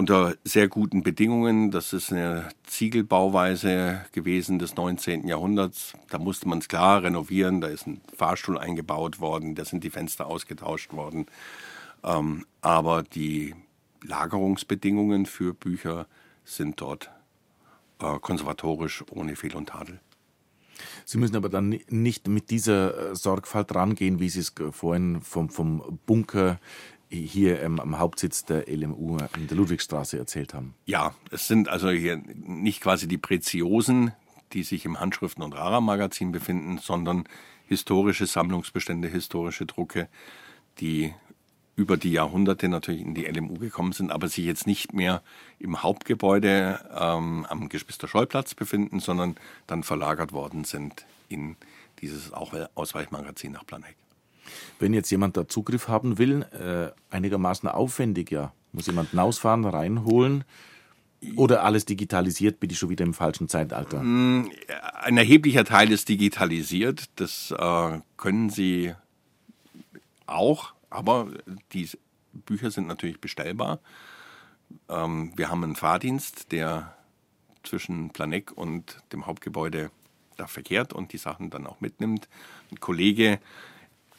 [0.00, 1.70] unter sehr guten Bedingungen.
[1.70, 5.28] Das ist eine Ziegelbauweise gewesen des 19.
[5.28, 5.92] Jahrhunderts.
[6.08, 7.60] Da musste man es klar renovieren.
[7.60, 11.26] Da ist ein Fahrstuhl eingebaut worden, da sind die Fenster ausgetauscht worden.
[12.02, 13.54] Ähm, aber die
[14.02, 16.06] Lagerungsbedingungen für Bücher
[16.46, 17.10] sind dort
[18.00, 20.00] äh, konservatorisch ohne Fehl und Tadel.
[21.04, 25.50] Sie müssen aber dann nicht mit dieser äh, Sorgfalt rangehen, wie Sie es vorhin vom,
[25.50, 26.58] vom Bunker
[27.10, 30.74] hier ähm, am Hauptsitz der LMU in der Ludwigstraße erzählt haben.
[30.86, 34.12] Ja, es sind also hier nicht quasi die Preziosen,
[34.52, 37.24] die sich im Handschriften- und Rara-Magazin befinden, sondern
[37.66, 40.08] historische Sammlungsbestände, historische Drucke,
[40.78, 41.14] die
[41.76, 45.22] über die Jahrhunderte natürlich in die LMU gekommen sind, aber sich jetzt nicht mehr
[45.58, 49.36] im Hauptgebäude ähm, am Geschwister-Scholl-Platz befinden, sondern
[49.66, 51.56] dann verlagert worden sind in
[52.00, 53.94] dieses Ausweichmagazin nach Planegg.
[54.78, 60.44] Wenn jetzt jemand da Zugriff haben will, äh, einigermaßen aufwendig, ja, muss jemand hinausfahren, reinholen.
[61.36, 64.02] Oder alles digitalisiert, bin ich schon wieder im falschen Zeitalter?
[64.02, 64.50] Mm,
[65.00, 67.10] ein erheblicher Teil ist digitalisiert.
[67.16, 68.94] Das äh, können Sie
[70.26, 71.28] auch, aber
[71.72, 71.88] die
[72.32, 73.80] Bücher sind natürlich bestellbar.
[74.88, 76.94] Ähm, wir haben einen Fahrdienst, der
[77.64, 79.90] zwischen Planeck und dem Hauptgebäude
[80.36, 82.28] da verkehrt und die Sachen dann auch mitnimmt.
[82.70, 83.40] Ein Kollege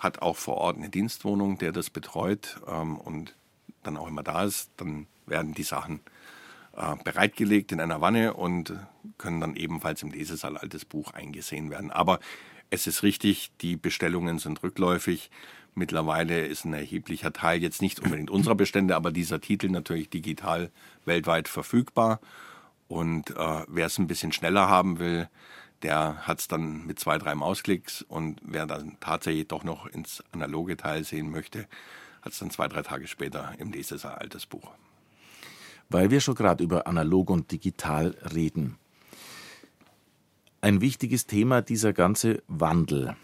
[0.02, 3.36] hat auch vor Ort eine Dienstwohnung, der das betreut ähm, und
[3.84, 4.72] dann auch immer da ist.
[4.78, 6.02] Dann werden die Sachen
[6.76, 8.74] äh, bereitgelegt in einer Wanne und
[9.20, 11.92] können dann ebenfalls im Lesesaal altes Buch eingesehen werden.
[11.92, 12.20] Aber
[12.72, 15.30] es ist richtig, die Bestellungen sind rückläufig.
[15.76, 20.72] Mittlerweile ist ein erheblicher Teil jetzt nicht unbedingt unserer Bestände, aber dieser Titel natürlich digital
[21.06, 22.20] weltweit verfügbar.
[22.88, 25.30] Und äh, wer es ein bisschen schneller haben will,
[25.84, 30.24] der hat es dann mit zwei, drei Mausklicks und wer dann tatsächlich doch noch ins
[30.32, 31.68] analoge Teil sehen möchte,
[32.22, 34.72] hat es dann zwei, drei Tage später im Lesesaal altes Buch.
[35.90, 38.78] Weil wir schon gerade über analog und digital reden.
[40.62, 43.16] Ein wichtiges Thema dieser ganze Wandel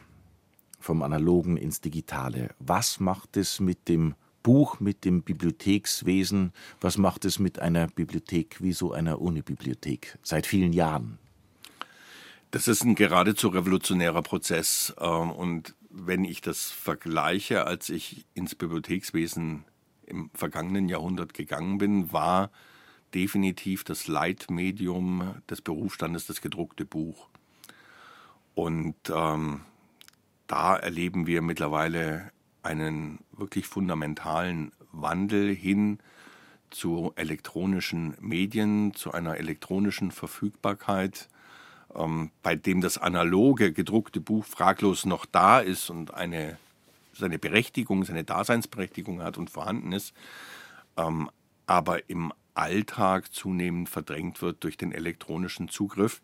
[0.80, 2.50] vom analogen ins digitale.
[2.60, 6.54] Was macht es mit dem Buch, mit dem Bibliothekswesen?
[6.82, 11.20] Was macht es mit einer Bibliothek wie so einer Unibibliothek seit vielen Jahren?
[12.52, 14.94] Das ist ein geradezu revolutionärer Prozess.
[15.00, 19.66] Ähm, und wenn ich das vergleiche, als ich ins Bibliothekswesen
[20.06, 22.50] im vergangenen Jahrhundert gegangen bin, war
[23.14, 27.28] definitiv das Leitmedium des Berufsstandes das gedruckte Buch.
[28.56, 29.62] Und ähm,
[30.48, 32.32] da erleben wir mittlerweile
[32.64, 36.00] einen wirklich fundamentalen Wandel hin
[36.70, 41.30] zu elektronischen Medien, zu einer elektronischen Verfügbarkeit
[41.98, 46.58] ähm, bei dem das analoge gedruckte Buch fraglos noch da ist und eine,
[47.14, 50.14] seine Berechtigung, seine Daseinsberechtigung hat und vorhanden ist,
[50.96, 51.30] ähm,
[51.66, 56.22] aber im Alltag zunehmend verdrängt wird durch den elektronischen Zugriff,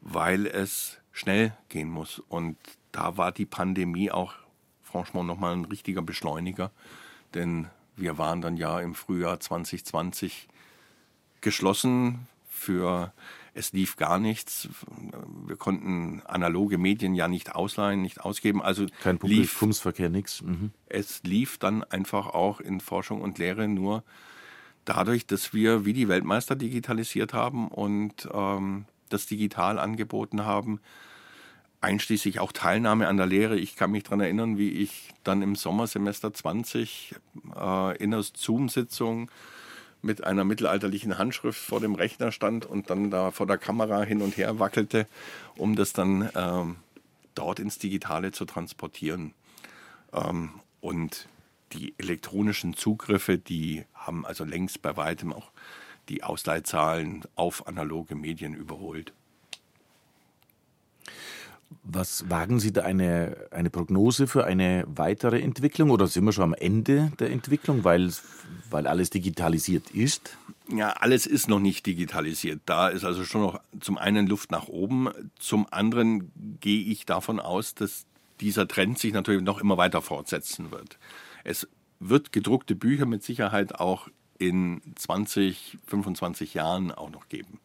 [0.00, 2.18] weil es schnell gehen muss.
[2.28, 2.56] Und
[2.92, 4.34] da war die Pandemie auch
[4.82, 6.70] franchement nochmal ein richtiger Beschleuniger,
[7.32, 10.48] denn wir waren dann ja im Frühjahr 2020
[11.40, 13.12] geschlossen für
[13.54, 14.68] es lief gar nichts.
[15.46, 18.60] Wir konnten analoge Medien ja nicht ausleihen, nicht ausgeben.
[18.60, 20.42] Also kein Publikumsverkehr, nichts.
[20.42, 20.72] Mhm.
[20.86, 24.02] Es lief dann einfach auch in Forschung und Lehre nur
[24.84, 30.80] dadurch, dass wir wie die Weltmeister digitalisiert haben und ähm, das digital angeboten haben,
[31.80, 33.58] einschließlich auch Teilnahme an der Lehre.
[33.58, 37.14] Ich kann mich daran erinnern, wie ich dann im Sommersemester 20
[37.56, 39.30] äh, in der Zoom-Sitzung
[40.04, 44.22] mit einer mittelalterlichen Handschrift vor dem Rechner stand und dann da vor der Kamera hin
[44.22, 45.06] und her wackelte,
[45.56, 46.76] um das dann ähm,
[47.34, 49.34] dort ins Digitale zu transportieren.
[50.12, 50.50] Ähm,
[50.80, 51.28] und
[51.72, 55.50] die elektronischen Zugriffe, die haben also längst bei weitem auch
[56.08, 59.12] die Ausleihzahlen auf analoge Medien überholt.
[61.82, 66.44] Was wagen Sie da eine, eine Prognose für eine weitere Entwicklung oder sind wir schon
[66.44, 68.12] am Ende der Entwicklung, weil,
[68.70, 70.36] weil alles digitalisiert ist?
[70.68, 72.60] Ja, alles ist noch nicht digitalisiert.
[72.66, 75.08] Da ist also schon noch zum einen Luft nach oben,
[75.38, 78.06] zum anderen gehe ich davon aus, dass
[78.40, 80.98] dieser Trend sich natürlich noch immer weiter fortsetzen wird.
[81.44, 81.68] Es
[82.00, 84.08] wird gedruckte Bücher mit Sicherheit auch
[84.38, 87.60] in 20, 25 Jahren auch noch geben.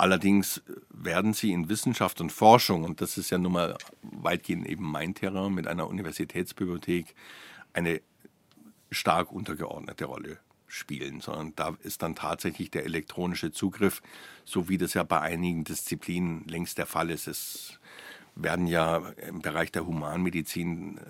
[0.00, 4.90] Allerdings werden sie in Wissenschaft und Forschung, und das ist ja nun mal weitgehend eben
[4.90, 7.14] mein Terrain mit einer Universitätsbibliothek,
[7.74, 8.00] eine
[8.90, 14.00] stark untergeordnete Rolle spielen, sondern da ist dann tatsächlich der elektronische Zugriff,
[14.46, 17.26] so wie das ja bei einigen Disziplinen längst der Fall ist.
[17.26, 17.78] Es
[18.34, 21.00] werden ja im Bereich der Humanmedizin äh,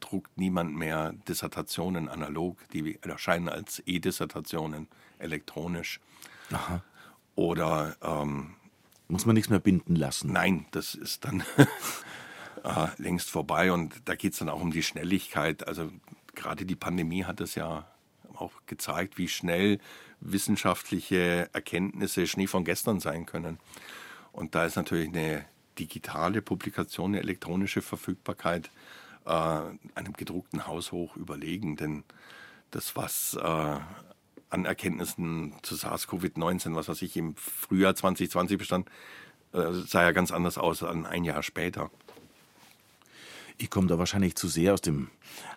[0.00, 6.00] druckt niemand mehr Dissertationen analog, die erscheinen als E-Dissertationen elektronisch.
[6.52, 6.82] Aha.
[7.36, 8.54] Oder ähm,
[9.08, 10.32] muss man nichts mehr binden lassen?
[10.32, 11.44] Nein, das ist dann
[12.64, 15.68] äh, längst vorbei und da geht es dann auch um die Schnelligkeit.
[15.68, 15.92] Also
[16.34, 17.86] gerade die Pandemie hat es ja
[18.34, 19.78] auch gezeigt, wie schnell
[20.20, 23.58] wissenschaftliche Erkenntnisse Schnee von gestern sein können.
[24.32, 25.44] Und da ist natürlich eine
[25.78, 28.70] digitale Publikation, eine elektronische Verfügbarkeit
[29.26, 31.76] äh, einem gedruckten Haus hoch überlegen.
[31.76, 32.04] Denn
[32.70, 33.78] das, was äh,
[34.50, 38.88] an Erkenntnissen zu SARS-CoV-19, was weiß ich, im Frühjahr 2020 bestand,
[39.52, 41.90] äh, sah ja ganz anders aus als ein Jahr später.
[43.58, 45.08] Ich komme da wahrscheinlich zu sehr aus dem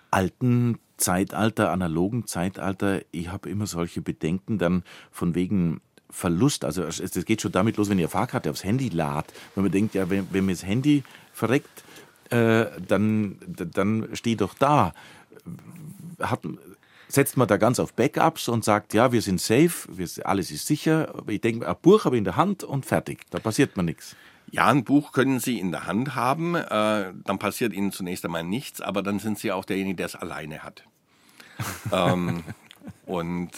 [0.09, 3.01] alten Zeitalter, analogen Zeitalter.
[3.11, 6.65] Ich habe immer solche Bedenken dann von wegen Verlust.
[6.65, 9.33] Also es geht schon damit los, wenn ihr Fahrkarte aufs Handy ladet.
[9.53, 11.83] Wenn man denkt, ja, wenn, wenn mir das Handy verreckt,
[12.29, 14.93] äh, dann, dann steht doch da.
[16.19, 16.41] Hat,
[17.09, 20.67] setzt man da ganz auf Backups und sagt, ja, wir sind safe, wir, alles ist
[20.67, 21.13] sicher.
[21.27, 23.25] Ich denke, ein Buch habe ich in der Hand und fertig.
[23.31, 24.15] Da passiert mir nichts.
[24.51, 28.43] Ja, ein Buch können Sie in der Hand haben, äh, dann passiert Ihnen zunächst einmal
[28.43, 30.83] nichts, aber dann sind Sie auch derjenige, der es alleine hat.
[31.91, 32.43] ähm,
[33.05, 33.51] und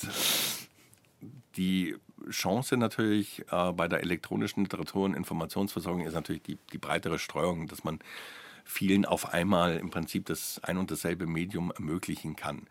[1.56, 1.96] die
[2.30, 7.68] Chance natürlich äh, bei der elektronischen Literatur- und Informationsversorgung ist natürlich die, die breitere Streuung,
[7.68, 8.00] dass man
[8.64, 12.68] vielen auf einmal im Prinzip das ein und dasselbe Medium ermöglichen kann.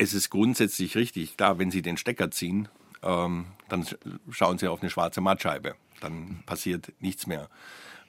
[0.00, 2.68] Es ist grundsätzlich richtig, klar, wenn Sie den Stecker ziehen,
[3.02, 3.86] ähm, dann
[4.30, 7.50] schauen Sie auf eine schwarze Mattscheibe, dann passiert nichts mehr.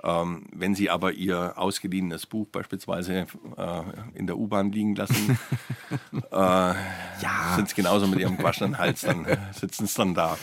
[0.02, 3.28] Ähm, wenn Sie aber Ihr ausgeliehenes Buch beispielsweise
[3.58, 3.82] äh,
[4.14, 5.38] in der U-Bahn liegen lassen,
[6.14, 7.56] äh, ja.
[7.58, 10.38] sind es genauso mit Ihrem gewaschenen Hals, dann sitzen es dann da.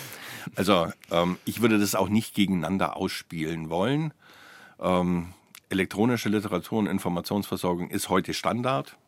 [0.55, 4.13] Also ähm, ich würde das auch nicht gegeneinander ausspielen wollen.
[4.81, 5.33] Ähm,
[5.71, 8.99] elektronische Literatur und Informationsversorgung ist heute Standard.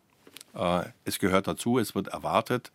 [0.55, 2.70] Äh, es gehört dazu, es wird erwartet.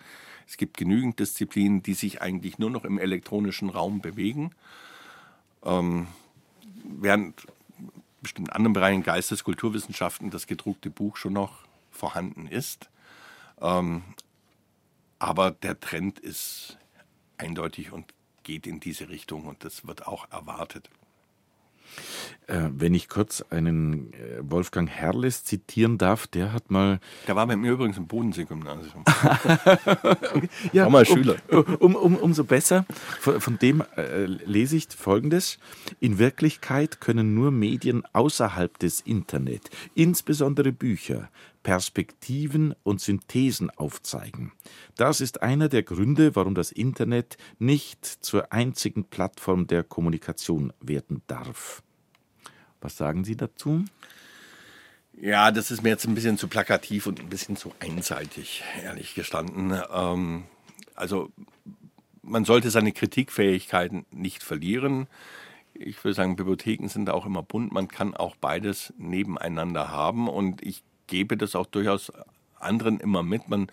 [0.47, 4.51] Es gibt genügend Disziplinen, die sich eigentlich nur noch im elektronischen Raum bewegen.
[5.63, 6.07] Ähm,
[6.83, 7.47] während
[8.21, 12.89] bestimmten anderen Bereichen, Geistes-, Kulturwissenschaften, das gedruckte Buch schon noch vorhanden ist.
[13.61, 14.03] Ähm,
[15.19, 16.77] aber der Trend ist
[17.37, 18.13] eindeutig und
[18.43, 20.89] geht in diese Richtung und das wird auch erwartet.
[22.47, 26.99] Äh, wenn ich kurz einen äh, Wolfgang Herrles zitieren darf, der hat mal.
[27.27, 29.03] Der war bei mir übrigens im Bodensee-Gymnasium.
[30.71, 31.37] Ja, war mal Schüler.
[31.49, 32.85] Um, um, um, umso besser.
[33.19, 35.57] Von, von dem äh, lese ich Folgendes.
[35.99, 41.29] In Wirklichkeit können nur Medien außerhalb des Internet, insbesondere Bücher,
[41.63, 44.51] Perspektiven und Synthesen aufzeigen.
[44.97, 51.21] Das ist einer der Gründe, warum das Internet nicht zur einzigen Plattform der Kommunikation werden
[51.27, 51.81] darf.
[52.85, 53.83] Was sagen Sie dazu?
[55.19, 59.15] Ja, das ist mir jetzt ein bisschen zu plakativ und ein bisschen zu einseitig, ehrlich
[59.15, 59.75] gestanden.
[59.91, 60.43] Ähm,
[60.93, 61.31] also
[62.21, 65.07] man sollte seine Kritikfähigkeiten nicht verlieren.
[65.73, 67.71] Ich würde sagen, Bibliotheken sind auch immer bunt.
[67.71, 72.11] Man kann auch beides nebeneinander haben und ich gebe das auch durchaus
[72.59, 73.49] anderen immer mit.
[73.49, 73.71] Man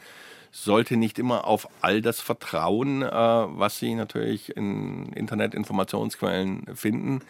[0.53, 7.21] sollte nicht immer auf all das vertrauen, äh, was sie natürlich in Internetinformationsquellen finden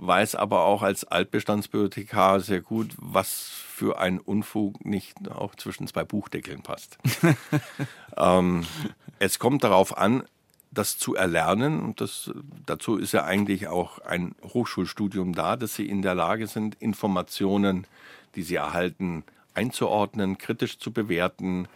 [0.00, 6.04] weiß aber auch als Altbestandsbibliothekar sehr gut, was für ein Unfug nicht auch zwischen zwei
[6.04, 6.98] Buchdeckeln passt.
[8.16, 8.64] ähm,
[9.18, 10.22] es kommt darauf an,
[10.70, 11.80] das zu erlernen.
[11.80, 12.30] Und das,
[12.66, 17.86] dazu ist ja eigentlich auch ein Hochschulstudium da, dass sie in der Lage sind, Informationen,
[18.34, 19.24] die sie erhalten,
[19.54, 21.66] einzuordnen, kritisch zu bewerten,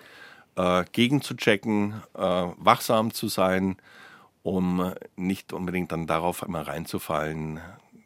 [0.56, 3.76] äh, gegenzuchecken, äh, wachsam zu sein,
[4.44, 7.60] um nicht unbedingt dann darauf immer reinzufallen,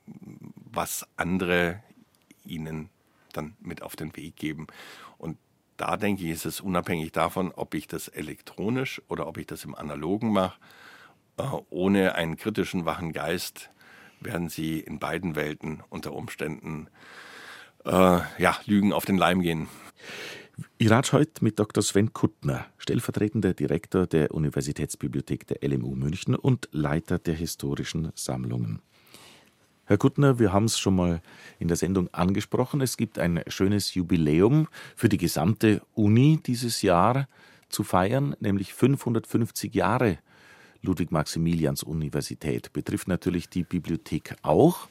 [0.07, 1.83] was andere
[2.45, 2.91] ihnen
[3.33, 4.67] dann mit auf den Weg geben.
[5.19, 5.39] Und
[5.77, 9.65] da denke ich, ist es unabhängig davon, ob ich das elektronisch oder ob ich das
[9.65, 10.59] im analogen mache.
[11.37, 13.71] Äh, ohne einen kritischen, wachen Geist
[14.21, 16.89] werden sie in beiden Welten unter Umständen
[17.85, 19.69] äh, ja, Lügen auf den Leim gehen.
[20.79, 21.83] Ich rate heute mit Dr.
[21.83, 28.81] Sven Kuttner, stellvertretender Direktor der Universitätsbibliothek der LMU München und Leiter der historischen Sammlungen.
[29.89, 31.23] Herr Kuttner, wir haben es schon mal
[31.61, 32.81] in der Sendung angesprochen.
[32.81, 34.67] Es gibt ein schönes Jubiläum
[34.97, 37.29] für die gesamte Uni dieses Jahr
[37.69, 40.19] zu feiern, nämlich 550 Jahre
[40.83, 42.73] Ludwig-Maximilians-Universität.
[42.73, 44.89] Betrifft natürlich die Bibliothek auch.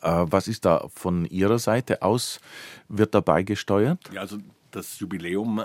[0.00, 2.40] Äh, was ist da von Ihrer Seite aus,
[2.88, 4.10] wird dabei gesteuert?
[4.12, 4.38] Ja, also
[4.72, 5.64] das Jubiläum äh,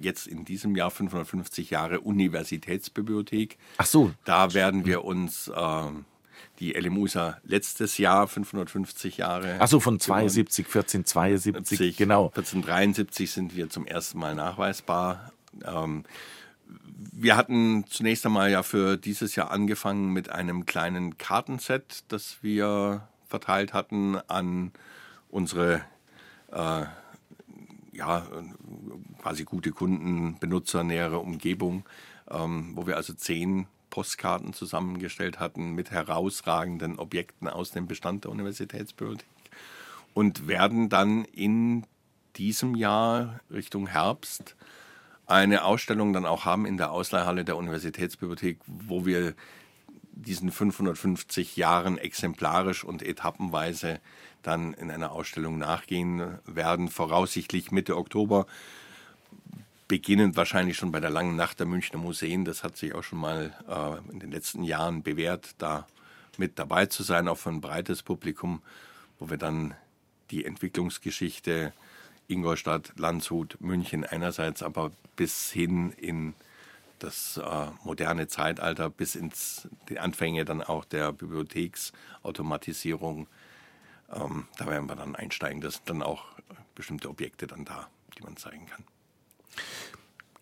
[0.00, 3.56] jetzt in diesem Jahr 550 Jahre Universitätsbibliothek.
[3.78, 4.10] Ach so.
[4.26, 5.82] Da werden wir uns äh,
[6.58, 9.60] die LMU ist ja letztes Jahr 550 Jahre.
[9.60, 12.26] Achso, von 72, 1472, genau.
[12.26, 15.32] 1473 sind wir zum ersten Mal nachweisbar.
[15.64, 16.04] Ähm,
[17.12, 23.08] wir hatten zunächst einmal ja für dieses Jahr angefangen mit einem kleinen Kartenset, das wir
[23.26, 24.72] verteilt hatten an
[25.30, 25.82] unsere
[26.52, 26.84] äh,
[27.92, 28.26] ja,
[29.20, 31.84] quasi gute Kunden, Benutzer, nähere Umgebung,
[32.30, 38.30] ähm, wo wir also zehn Postkarten zusammengestellt hatten mit herausragenden Objekten aus dem Bestand der
[38.30, 39.26] Universitätsbibliothek
[40.14, 41.86] und werden dann in
[42.36, 44.56] diesem Jahr Richtung Herbst
[45.26, 49.34] eine Ausstellung dann auch haben in der Ausleihhalle der Universitätsbibliothek, wo wir
[50.12, 54.00] diesen 550 Jahren exemplarisch und etappenweise
[54.42, 58.46] dann in einer Ausstellung nachgehen werden, voraussichtlich Mitte Oktober
[59.90, 62.44] beginnend wahrscheinlich schon bei der langen Nacht der Münchner Museen.
[62.44, 65.88] Das hat sich auch schon mal äh, in den letzten Jahren bewährt, da
[66.38, 68.62] mit dabei zu sein, auch für ein breites Publikum,
[69.18, 69.74] wo wir dann
[70.30, 71.72] die Entwicklungsgeschichte
[72.28, 76.34] Ingolstadt, Landshut, München einerseits, aber bis hin in
[77.00, 83.26] das äh, moderne Zeitalter, bis ins die Anfänge dann auch der Bibliotheksautomatisierung.
[84.12, 85.60] Ähm, da werden wir dann einsteigen.
[85.60, 86.26] Das sind dann auch
[86.76, 88.84] bestimmte Objekte dann da, die man zeigen kann.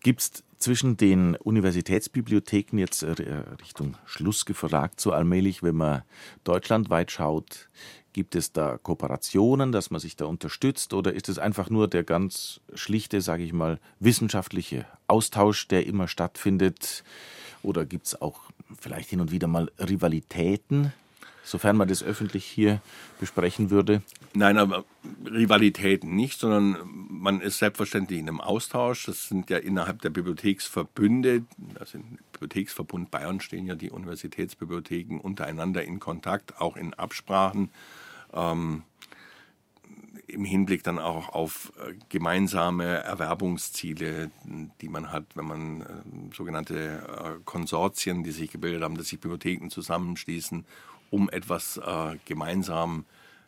[0.01, 3.13] Gibt es zwischen den Universitätsbibliotheken jetzt äh,
[3.61, 6.03] Richtung Schluss gefragt, so allmählich, wenn man
[6.43, 7.69] deutschlandweit schaut,
[8.13, 12.03] gibt es da Kooperationen, dass man sich da unterstützt oder ist es einfach nur der
[12.03, 17.03] ganz schlichte, sage ich mal, wissenschaftliche Austausch, der immer stattfindet?
[17.61, 18.39] Oder gibt es auch
[18.79, 20.93] vielleicht hin und wieder mal Rivalitäten?
[21.49, 22.81] Sofern man das öffentlich hier
[23.19, 24.01] besprechen würde?
[24.33, 24.85] Nein, aber
[25.25, 26.77] Rivalitäten nicht, sondern
[27.09, 29.05] man ist selbstverständlich in einem Austausch.
[29.05, 31.43] Das sind ja innerhalb der Bibliotheksverbünde,
[31.79, 37.69] also im Bibliotheksverbund Bayern stehen ja die Universitätsbibliotheken untereinander in Kontakt, auch in Absprachen.
[38.33, 38.83] Ähm,
[40.27, 44.29] im Hinblick dann auch auf äh, gemeinsame Erwerbungsziele,
[44.79, 45.85] die man hat, wenn man äh,
[46.35, 50.65] sogenannte äh, Konsortien, die sich gebildet haben, dass sich Bibliotheken zusammenschließen
[51.09, 53.05] um etwas äh, gemeinsam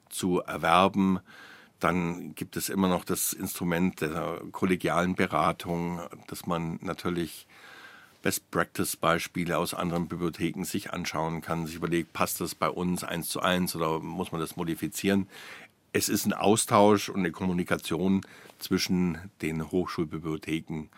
[0.10, 1.20] zu erwerben.
[1.80, 7.48] Dann gibt es immer noch das Instrument der kollegialen Beratung, dass man natürlich
[8.22, 13.40] Best-Practice-Beispiele aus anderen Bibliotheken sich anschauen kann, sich überlegt, passt das bei uns eins zu
[13.42, 15.28] eins oder muss man das modifizieren.
[15.92, 18.22] Es ist ein Austausch und eine Kommunikation
[18.60, 20.90] zwischen den Hochschulbibliotheken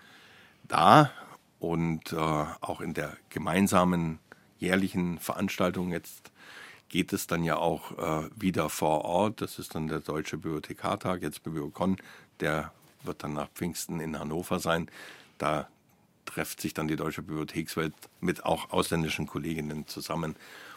[0.67, 1.11] da
[1.59, 4.19] und äh, auch in der gemeinsamen
[4.59, 6.32] jährlichen Veranstaltung jetzt
[6.93, 9.41] geht es dann ja auch äh, wieder vor Ort.
[9.41, 11.97] Das ist dann der Deutsche Bibliothekartag, jetzt Bibliokon.
[12.39, 12.71] Der
[13.01, 14.91] wird dann nach Pfingsten in Hannover sein.
[15.39, 15.67] Da
[16.25, 20.35] trifft sich dann die deutsche Bibliothekswelt mit auch ausländischen Kolleginnen zusammen.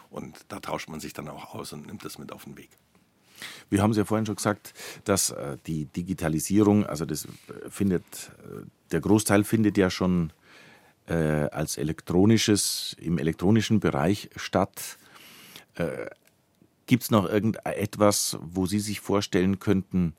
[0.09, 2.71] Und da tauscht man sich dann auch aus und nimmt das mit auf den Weg.
[3.69, 8.03] Wir haben es ja vorhin schon gesagt, dass äh, die Digitalisierung, also das äh, findet,
[8.39, 10.33] äh, der Großteil findet ja schon
[11.09, 14.97] als elektronisches, im elektronischen Bereich statt.
[15.79, 16.07] Äh,
[16.85, 20.13] Gibt es noch irgendetwas, wo Sie sich vorstellen könnten,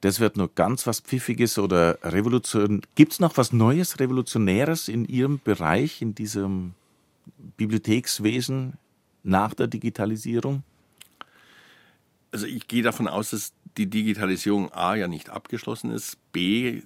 [0.00, 2.82] das wird nur ganz was Pfiffiges oder Revolution?
[2.94, 6.74] Gibt es noch was Neues, Revolutionäres in Ihrem Bereich, in diesem
[7.56, 8.74] Bibliothekswesen
[9.22, 10.64] nach der Digitalisierung?
[12.32, 16.16] Also ich gehe davon aus, dass die Digitalisierung A ja nicht abgeschlossen ist.
[16.32, 16.82] B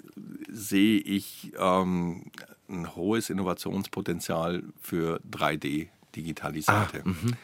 [0.49, 2.25] sehe ich ähm,
[2.69, 7.03] ein hohes Innovationspotenzial für 3D-Digitalisierte.
[7.05, 7.37] Ah, mhm.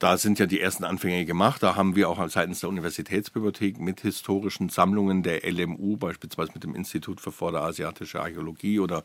[0.00, 1.62] Da sind ja die ersten Anfänge gemacht.
[1.62, 6.74] Da haben wir auch seitens der Universitätsbibliothek mit historischen Sammlungen der LMU, beispielsweise mit dem
[6.74, 9.04] Institut für Vorderasiatische Archäologie oder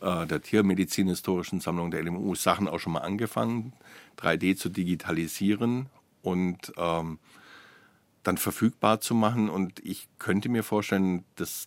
[0.00, 3.72] äh, der Tiermedizin-historischen Sammlung der LMU, Sachen auch schon mal angefangen,
[4.16, 5.86] 3D zu digitalisieren
[6.22, 7.18] und ähm,
[8.22, 9.50] dann verfügbar zu machen.
[9.50, 11.66] Und ich könnte mir vorstellen, das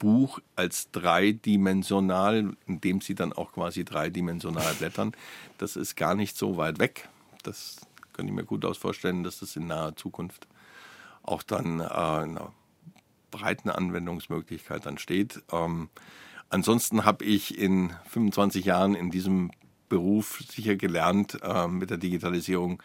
[0.00, 5.12] Buch als dreidimensional, indem sie dann auch quasi dreidimensional blättern,
[5.58, 7.08] das ist gar nicht so weit weg
[7.46, 7.76] das
[8.12, 10.46] kann ich mir gut aus vorstellen, dass das in naher Zukunft
[11.22, 12.52] auch dann äh, einer
[13.30, 15.42] breiten Anwendungsmöglichkeit dann steht.
[15.52, 15.90] Ähm,
[16.48, 19.50] ansonsten habe ich in 25 Jahren in diesem
[19.88, 22.82] Beruf sicher gelernt äh, mit der Digitalisierung,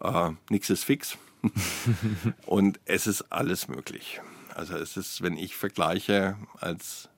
[0.00, 1.18] äh, nichts ist fix
[2.46, 4.20] und es ist alles möglich.
[4.54, 7.08] Also es ist, wenn ich vergleiche, als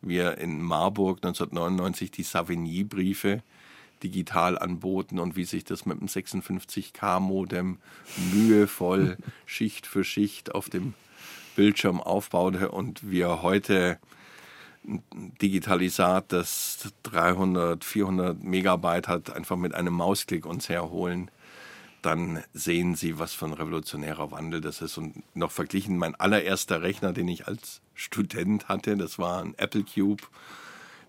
[0.00, 3.42] wir in Marburg 1999 die Savigny-Briefe
[4.04, 7.78] digital anboten und wie sich das mit dem 56K-Modem
[8.32, 10.94] mühevoll Schicht für Schicht auf dem
[11.56, 13.98] Bildschirm aufbaute und wir heute
[14.86, 15.02] ein
[15.40, 21.30] Digitalisat, das 300, 400 Megabyte hat, einfach mit einem Mausklick uns herholen,
[22.02, 24.98] dann sehen Sie, was für ein revolutionärer Wandel das ist.
[24.98, 29.84] Und noch verglichen, mein allererster Rechner, den ich als Student hatte, das war ein Apple
[29.84, 30.22] Cube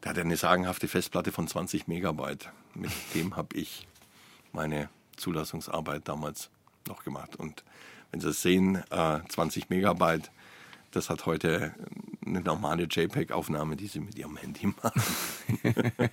[0.06, 2.51] der hat eine sagenhafte Festplatte von 20 Megabyte.
[2.76, 3.88] Mit dem habe ich
[4.53, 6.49] meine Zulassungsarbeit damals
[6.88, 7.36] noch gemacht.
[7.36, 7.64] Und
[8.12, 10.30] wenn Sie es sehen, äh, 20 Megabyte,
[10.91, 11.74] das hat heute
[12.24, 15.01] eine normale JPEG-Aufnahme, die Sie mit Ihrem Handy machen.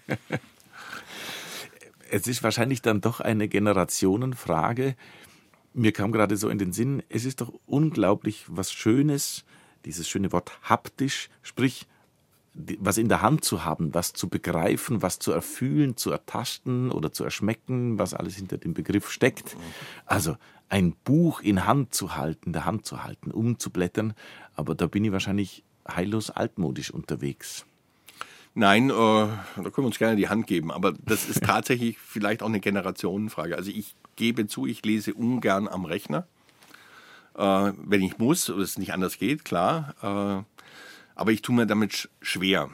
[2.11, 4.97] es ist wahrscheinlich dann doch eine Generationenfrage.
[5.75, 9.45] Mir kam gerade so in den Sinn, es ist doch unglaublich was Schönes,
[9.85, 11.87] dieses schöne Wort haptisch, sprich
[12.55, 17.13] was in der Hand zu haben, was zu begreifen, was zu erfühlen, zu ertasten oder
[17.13, 19.57] zu erschmecken, was alles hinter dem Begriff steckt.
[20.05, 20.37] Also
[20.69, 24.15] ein Buch in Hand zu halten, der Hand zu halten, umzublättern,
[24.55, 27.65] aber da bin ich wahrscheinlich heillos altmodisch unterwegs.
[28.55, 32.43] Nein, äh, da können wir uns gerne die Hand geben, aber das ist tatsächlich vielleicht
[32.43, 33.57] auch eine Generationenfrage.
[33.57, 36.27] Also ich gebe zu, ich lese ungern am Rechner,
[37.35, 40.45] äh, wenn ich muss, oder es nicht anders geht, klar.
[40.47, 40.52] Äh,
[41.15, 42.71] aber ich tue mir damit schwer.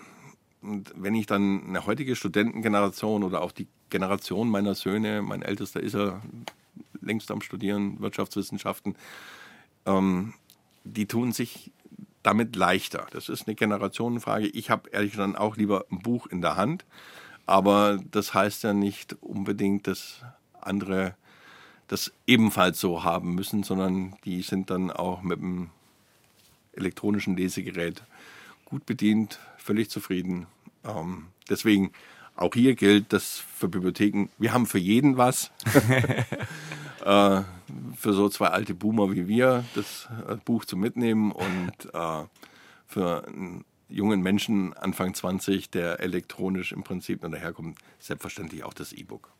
[0.60, 5.80] Und wenn ich dann eine heutige Studentengeneration oder auch die Generation meiner Söhne, mein ältester
[5.80, 6.22] ist er
[7.00, 8.96] längst am Studieren, Wirtschaftswissenschaften,
[9.86, 10.34] ähm,
[10.84, 11.72] die tun sich
[12.22, 13.06] damit leichter.
[13.12, 14.48] Das ist eine Generationenfrage.
[14.48, 16.84] Ich habe ehrlich gesagt auch lieber ein Buch in der Hand,
[17.46, 20.22] aber das heißt ja nicht unbedingt, dass
[20.60, 21.14] andere
[21.86, 25.70] das ebenfalls so haben müssen, sondern die sind dann auch mit dem
[26.72, 28.02] elektronischen Lesegerät
[28.68, 30.46] gut bedient, völlig zufrieden.
[30.84, 31.92] Ähm, deswegen
[32.36, 35.50] auch hier gilt das für Bibliotheken, wir haben für jeden was.
[37.04, 37.42] äh,
[37.96, 42.24] für so zwei alte Boomer wie wir, das äh, Buch zu mitnehmen und äh,
[42.86, 48.92] für einen jungen Menschen Anfang 20, der elektronisch im Prinzip nur daherkommt, selbstverständlich auch das
[48.92, 49.30] E-Book.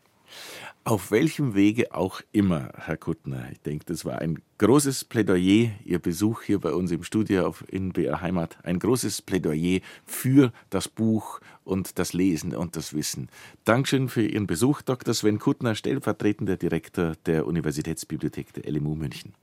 [0.83, 3.49] Auf welchem Wege auch immer, Herr Kuttner.
[3.51, 7.91] Ich denke, das war ein großes Plädoyer, Ihr Besuch hier bei uns im Studio in
[7.91, 8.57] BR Heimat.
[8.63, 13.29] Ein großes Plädoyer für das Buch und das Lesen und das Wissen.
[13.65, 15.13] Dankeschön für Ihren Besuch, Dr.
[15.13, 19.33] Sven Kuttner, stellvertretender Direktor der Universitätsbibliothek der LMU München.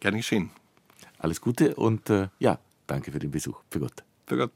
[0.00, 0.50] Gerne geschehen.
[1.18, 3.62] Alles Gute und äh, ja, danke für den Besuch.
[3.70, 4.04] Für Gott.
[4.26, 4.52] Für Gott.